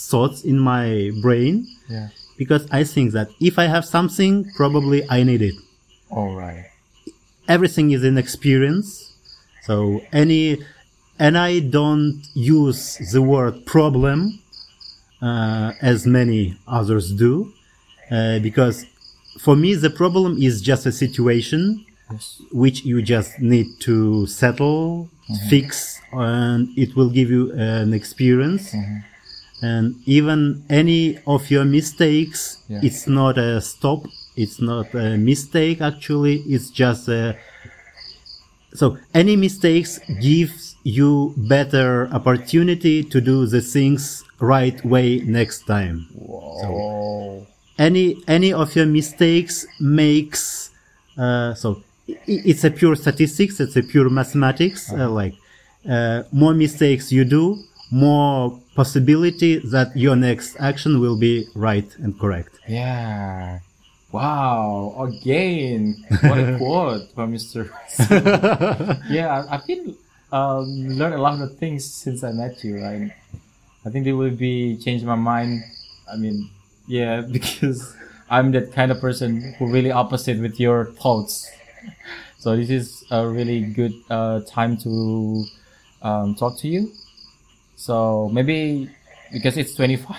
thoughts 0.09 0.43
in 0.43 0.59
my 0.59 1.09
brain 1.21 1.65
yeah 1.89 2.09
because 2.37 2.67
I 2.71 2.83
think 2.83 3.13
that 3.13 3.29
if 3.39 3.57
I 3.57 3.65
have 3.65 3.85
something, 3.85 4.51
probably 4.55 5.03
I 5.09 5.23
need 5.23 5.41
it. 5.41 5.55
all 6.09 6.35
right 6.35 6.65
Everything 7.47 7.91
is 7.91 8.03
an 8.03 8.17
experience. 8.17 9.12
So 9.65 10.01
any, 10.11 10.57
and 11.19 11.37
I 11.37 11.59
don't 11.59 12.21
use 12.33 12.97
the 13.11 13.21
word 13.21 13.65
problem 13.65 14.39
uh, 15.21 15.71
as 15.81 16.05
many 16.05 16.57
others 16.67 17.13
do, 17.13 17.53
uh, 18.11 18.39
because 18.39 18.85
for 19.39 19.55
me 19.55 19.73
the 19.75 19.89
problem 19.89 20.37
is 20.37 20.61
just 20.61 20.85
a 20.85 20.91
situation 20.91 21.85
yes 22.11 22.41
which 22.51 22.83
you 22.85 23.01
just 23.01 23.39
need 23.39 23.67
to 23.79 24.27
settle, 24.27 25.09
fix, 25.49 25.99
and 26.11 26.69
it 26.77 26.95
will 26.95 27.09
give 27.09 27.29
you 27.31 27.51
an 27.53 27.93
experience. 27.93 28.75
And 29.61 29.95
even 30.05 30.63
any 30.69 31.17
of 31.25 31.49
your 31.49 31.65
mistakes, 31.65 32.57
Yeah. 32.67 32.81
it's 32.83 33.07
not 33.07 33.37
a 33.37 33.61
stop. 33.61 34.01
It's 34.35 34.59
not 34.59 34.93
a 34.93 35.17
mistake. 35.17 35.79
Actually, 35.81 36.35
it's 36.53 36.69
just 36.69 37.07
a 37.07 37.35
so 38.73 38.97
any 39.13 39.35
mistakes 39.35 39.99
gives 40.19 40.75
you 40.83 41.33
better 41.37 42.07
opportunity 42.11 43.03
to 43.03 43.21
do 43.21 43.45
the 43.45 43.61
things 43.61 44.23
right 44.39 44.83
way 44.83 45.19
next 45.19 45.65
time. 45.65 46.07
Whoa. 46.13 47.47
Any 47.77 48.21
any 48.27 48.53
of 48.53 48.75
your 48.75 48.85
mistakes 48.85 49.65
makes 49.79 50.69
uh, 51.17 51.53
so 51.53 51.83
it's 52.27 52.63
a 52.63 52.71
pure 52.71 52.95
statistics. 52.95 53.59
It's 53.59 53.75
a 53.75 53.83
pure 53.83 54.09
mathematics. 54.09 54.91
Uh, 54.91 55.09
like 55.09 55.35
uh, 55.89 56.23
more 56.31 56.53
mistakes 56.53 57.11
you 57.11 57.25
do, 57.25 57.63
more 57.91 58.59
possibility 58.75 59.59
that 59.59 59.95
your 59.95 60.15
next 60.15 60.55
action 60.59 60.99
will 60.99 61.17
be 61.17 61.47
right 61.55 61.95
and 61.97 62.19
correct. 62.19 62.59
Yeah. 62.67 63.59
Wow. 64.13 65.09
Again, 65.09 66.05
what 66.21 66.37
a 66.37 66.55
quote 66.59 67.09
from 67.15 67.33
Mr. 67.33 67.65
yeah, 69.09 69.43
I've 69.49 69.65
been 69.65 69.97
um, 70.31 70.87
learned 70.87 71.15
a 71.15 71.17
lot 71.17 71.41
of 71.41 71.57
things 71.57 71.83
since 71.83 72.23
I 72.23 72.31
met 72.31 72.63
you. 72.63 72.79
Right? 72.79 73.11
I 73.83 73.89
think 73.89 74.05
it 74.05 74.13
will 74.13 74.29
be 74.29 74.77
changed 74.77 75.03
my 75.03 75.15
mind. 75.15 75.63
I 76.07 76.15
mean, 76.15 76.47
yeah, 76.85 77.21
because 77.37 77.95
I'm 78.29 78.51
that 78.51 78.71
kind 78.71 78.91
of 78.91 79.01
person 79.01 79.55
who 79.57 79.71
really 79.73 79.91
opposite 79.91 80.39
with 80.39 80.59
your 80.59 80.93
thoughts. 80.93 81.49
So 82.37 82.55
this 82.55 82.69
is 82.69 83.03
a 83.09 83.27
really 83.27 83.61
good 83.61 83.93
uh, 84.11 84.41
time 84.41 84.77
to 84.85 85.45
um, 86.03 86.35
talk 86.35 86.59
to 86.59 86.67
you. 86.67 86.91
So 87.77 88.29
maybe 88.31 88.91
because 89.31 89.57
it's 89.57 89.73
25 89.73 90.15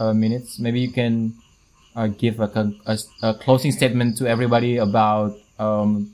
uh, 0.00 0.14
minutes, 0.14 0.58
maybe 0.58 0.80
you 0.80 0.90
can 0.90 1.34
uh, 1.96 2.06
give 2.08 2.40
a, 2.40 2.72
a, 2.86 2.98
a 3.22 3.34
closing 3.34 3.72
statement 3.72 4.16
to 4.18 4.28
everybody 4.28 4.76
about 4.76 5.32
um, 5.58 6.12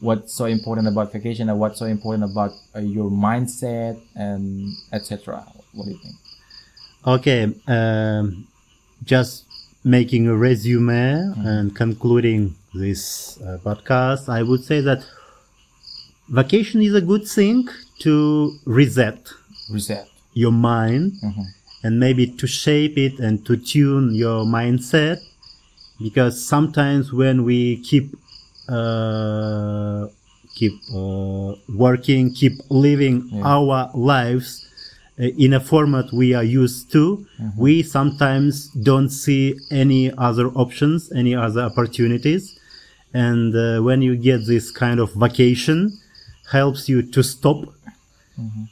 what's 0.00 0.34
so 0.34 0.44
important 0.44 0.86
about 0.86 1.12
vacation 1.12 1.48
and 1.48 1.58
what's 1.58 1.78
so 1.78 1.86
important 1.86 2.30
about 2.30 2.52
uh, 2.76 2.80
your 2.80 3.10
mindset 3.10 3.98
and 4.14 4.72
etc. 4.92 5.44
What 5.72 5.84
do 5.86 5.90
you 5.92 5.98
think? 5.98 6.14
Okay, 7.06 7.52
um, 7.66 8.46
just 9.04 9.44
making 9.84 10.26
a 10.28 10.36
resume 10.36 11.32
and 11.44 11.74
concluding 11.76 12.54
this 12.74 13.38
uh, 13.42 13.58
podcast, 13.64 14.28
I 14.28 14.42
would 14.42 14.64
say 14.64 14.80
that 14.80 15.04
vacation 16.28 16.82
is 16.82 16.94
a 16.94 17.00
good 17.00 17.26
thing 17.26 17.68
to 18.00 18.52
reset 18.64 19.28
Reset. 19.70 20.08
your 20.32 20.52
mind 20.52 21.12
Mhm. 21.22 21.46
And 21.84 22.00
maybe 22.00 22.24
to 22.40 22.46
shape 22.62 22.96
it 23.06 23.14
and 23.26 23.34
to 23.46 23.52
tune 23.56 24.06
your 24.24 24.40
mindset 24.58 25.18
because 26.06 26.34
sometimes 26.54 27.12
when 27.20 27.36
we 27.44 27.58
keep 27.88 28.06
uh, 28.68 30.06
keep 30.58 30.74
uh, 30.94 31.52
working 31.84 32.24
keep 32.40 32.54
living 32.70 33.16
Yeah. 33.30 33.54
our 33.54 33.80
lives 34.14 34.48
uh, 35.20 35.44
in 35.44 35.52
a 35.52 35.60
format 35.70 36.06
we 36.20 36.28
are 36.38 36.48
used 36.64 36.90
to 36.96 37.04
we 37.64 37.74
sometimes 37.96 38.54
don't 38.90 39.10
see 39.24 39.42
any 39.82 40.04
other 40.28 40.46
options 40.64 40.98
any 41.22 41.34
other 41.46 41.62
opportunities 41.70 42.44
and 43.28 43.54
uh, 43.54 43.66
when 43.86 43.98
you 44.06 44.14
get 44.30 44.40
this 44.52 44.66
kind 44.84 44.98
of 45.04 45.08
vacation 45.26 45.78
helps 46.56 46.88
you 46.92 46.98
to 47.14 47.20
stop 47.34 47.58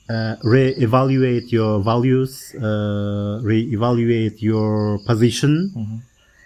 uh, 0.09 0.37
re-evaluate 0.42 1.53
your 1.53 1.81
values, 1.81 2.55
uh, 2.55 3.40
re-evaluate 3.42 4.42
your 4.42 4.98
position, 5.07 5.53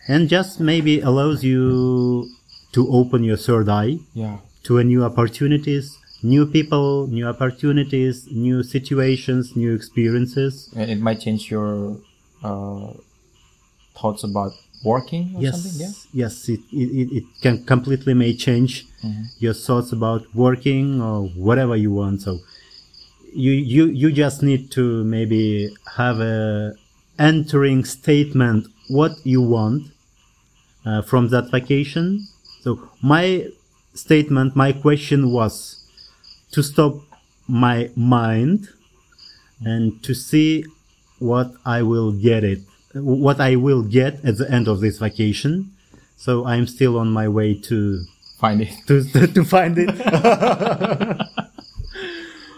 and 0.09 0.29
just 0.29 0.61
maybe 0.61 1.01
allows 1.01 1.43
you 1.43 2.29
to 2.73 2.89
open 2.89 3.25
your 3.25 3.37
third 3.37 3.69
eye 3.69 3.99
Yeah. 4.15 4.39
to 4.65 4.79
a 4.79 4.85
new 4.85 5.03
opportunities, 5.05 5.97
new 6.23 6.45
people, 6.47 7.07
new 7.07 7.27
opportunities, 7.27 8.27
new 8.31 8.63
situations, 8.63 9.57
new 9.57 9.75
experiences. 9.75 10.69
And 10.77 10.91
it 10.91 11.01
might 11.01 11.21
change 11.21 11.51
your 11.51 11.97
uh, 12.45 12.93
thoughts 13.99 14.23
about 14.25 14.53
working 14.85 15.33
or 15.37 15.43
yes, 15.43 15.55
something. 15.63 15.81
Yeah. 15.81 15.93
yes, 16.25 16.49
it, 16.49 16.61
it, 16.73 16.89
it- 17.01 17.13
it 17.19 17.25
can 17.41 17.65
completely 17.65 18.15
may 18.15 18.35
change 18.35 18.87
your 19.39 19.55
thoughts 19.55 19.91
about 19.93 20.23
working 20.35 21.01
or 21.01 21.29
whatever 21.49 21.77
you 21.77 21.93
want. 21.93 22.21
So 22.23 22.41
you 23.37 23.53
you 23.53 23.87
you 23.87 24.13
just 24.13 24.43
need 24.43 24.71
to 24.73 25.05
maybe 25.05 25.75
have 25.97 26.21
a 26.21 26.75
entering 27.19 27.85
statement 27.85 28.67
what 28.89 29.13
you 29.25 29.43
want 29.43 29.91
uh, 30.85 31.03
from 31.03 31.29
that 31.29 31.51
vacation. 31.51 32.27
So 32.63 32.89
my 33.03 33.49
statement, 33.95 34.57
my 34.57 34.73
question 34.73 35.33
was 35.33 35.85
to 36.53 36.63
stop 36.63 36.95
my 37.49 37.91
mind 37.97 38.69
and 39.65 40.03
to 40.03 40.15
see 40.15 40.65
what 41.19 41.53
I 41.65 41.83
will 41.83 42.13
get 42.13 42.45
it, 42.45 42.61
what 42.95 43.41
I 43.41 43.57
will 43.57 43.83
get 43.83 44.25
at 44.25 44.39
the 44.39 44.51
end 44.51 44.69
of 44.69 44.81
this 44.81 44.99
vacation. 44.99 45.73
So 46.17 46.47
I'm 46.47 46.67
still 46.67 46.99
on 46.99 47.11
my 47.11 47.29
way 47.29 47.55
to 47.55 48.05
Find 48.39 48.61
it. 48.61 48.73
to 48.87 49.03
to 49.35 49.45
find 49.45 49.77
it. 49.79 51.27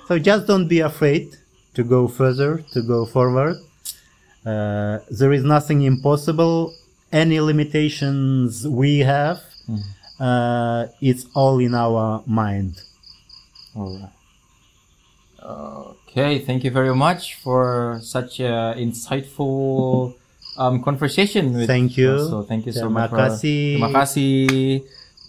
so 0.09 0.19
just 0.19 0.47
don't 0.49 0.67
be 0.69 0.81
afraid 0.81 1.37
to 1.77 1.85
go 1.85 2.09
further, 2.09 2.65
to 2.73 2.81
go 2.83 3.05
forward. 3.05 3.57
Uh, 4.45 4.99
there 5.13 5.33
is 5.33 5.45
nothing 5.45 5.83
impossible. 5.83 6.73
Any 7.13 7.41
limitations 7.41 8.67
we 8.67 9.01
have, 9.01 9.41
uh, 10.19 10.87
it's 11.01 11.27
all 11.35 11.59
in 11.61 11.75
our 11.75 12.23
mind. 12.27 12.81
All 13.77 13.93
right. 14.01 14.13
Okay, 16.09 16.41
thank 16.41 16.65
you 16.65 16.71
very 16.71 16.95
much 16.95 17.37
for 17.37 18.01
such 18.03 18.41
a 18.41 18.75
insightful 18.77 20.15
um, 20.59 20.83
conversation 20.83 21.55
with 21.55 21.69
Thank 21.69 21.97
you. 21.97 22.19
So 22.29 22.43
thank 22.43 22.67
you 22.67 22.73
so 22.73 22.89
Terima 22.91 23.07
much. 23.07 23.11
for- 23.11 23.21
kasih. 23.23 23.79
terima 23.79 23.91
kasih 23.95 24.37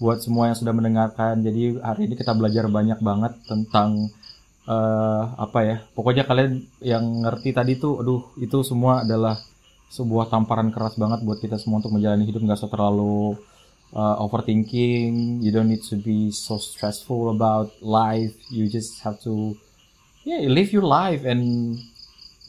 buat 0.01 0.19
semua 0.23 0.49
yang 0.49 0.57
sudah 0.57 0.73
mendengarkan. 0.73 1.43
Jadi 1.45 1.77
hari 1.79 2.09
ini 2.09 2.15
kita 2.17 2.33
belajar 2.33 2.65
banyak 2.67 2.99
banget 2.99 3.37
tentang 3.45 4.09
eh, 4.69 5.23
apa 5.33 5.59
ya? 5.65 5.77
Pokoknya 5.97 6.23
kalian 6.29 6.61
yang 6.79 7.25
ngerti 7.25 7.49
tadi 7.57 7.81
tuh, 7.81 8.05
aduh 8.05 8.21
itu 8.37 8.61
semua 8.61 9.01
adalah 9.01 9.41
sebuah 9.89 10.29
tamparan 10.29 10.69
keras 10.69 10.93
banget 11.01 11.25
buat 11.25 11.41
kita 11.41 11.57
semua 11.57 11.81
untuk 11.81 11.97
menjalani 11.97 12.29
hidup 12.29 12.45
nggak 12.45 12.61
usah 12.61 12.69
terlalu 12.69 13.33
uh, 13.97 14.21
overthinking. 14.21 15.41
You 15.41 15.49
don't 15.49 15.65
need 15.65 15.81
to 15.89 15.97
be 15.97 16.29
so 16.29 16.61
stressful 16.61 17.33
about 17.33 17.73
life. 17.81 18.37
You 18.53 18.69
just 18.69 19.01
have 19.01 19.17
to 19.25 19.57
yeah 20.29 20.45
live 20.45 20.71
your 20.71 20.83
life 20.83 21.25
and 21.25 21.79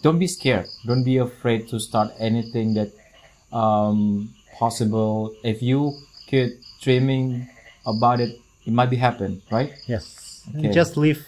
don't 0.03 0.19
be 0.19 0.27
scared 0.27 0.67
don't 0.85 1.05
be 1.05 1.17
afraid 1.17 1.69
to 1.69 1.79
start 1.79 2.13
anything 2.19 2.75
that 2.75 2.91
um 3.53 4.29
possible 4.59 5.33
if 5.45 5.63
you 5.63 5.95
keep 6.27 6.61
dreaming 6.83 7.49
about 7.87 8.21
it 8.21 8.39
it 8.67 8.73
might 8.73 8.91
be 8.91 8.97
happen 8.97 9.43
right 9.51 9.73
Yes. 9.87 10.45
Okay. 10.57 10.73
Just 10.73 10.97
live 10.97 11.21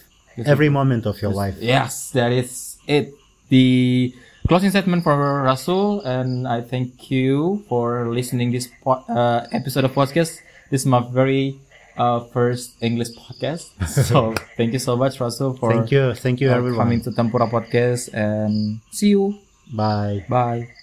every 0.47 0.69
moment 0.69 1.07
of 1.07 1.21
your 1.23 1.33
life. 1.33 1.57
yes 1.61 2.11
that 2.11 2.33
is 2.33 2.77
it 2.87 3.15
the 3.49 4.13
closing 4.49 4.71
statement 4.71 5.03
for 5.05 5.15
rassul 5.45 6.05
and 6.05 6.49
i 6.49 6.61
thank 6.61 7.11
you 7.11 7.63
for 7.69 8.09
listening 8.09 8.51
this 8.51 8.69
po- 8.83 9.05
uh, 9.09 9.47
episode 9.53 9.85
of 9.85 9.93
podcast 9.93 10.41
this 10.71 10.83
is 10.83 10.87
my 10.87 11.01
very 11.13 11.59
uh, 11.97 12.21
first 12.33 12.75
english 12.81 13.11
podcast 13.15 13.71
so 14.09 14.33
thank 14.57 14.73
you 14.73 14.81
so 14.81 14.97
much 14.97 15.19
rassul 15.21 15.53
for 15.59 15.71
Thank 15.71 15.91
you. 15.93 16.15
Thank 16.15 16.41
you, 16.41 16.49
uh, 16.51 16.57
everyone. 16.57 16.79
coming 16.81 17.01
to 17.05 17.13
Tempura 17.13 17.47
Podcast 17.47 18.09
and 18.17 18.81
see 18.91 19.11
you. 19.13 19.37
Bye. 19.73 20.25
Bye. 20.29 20.82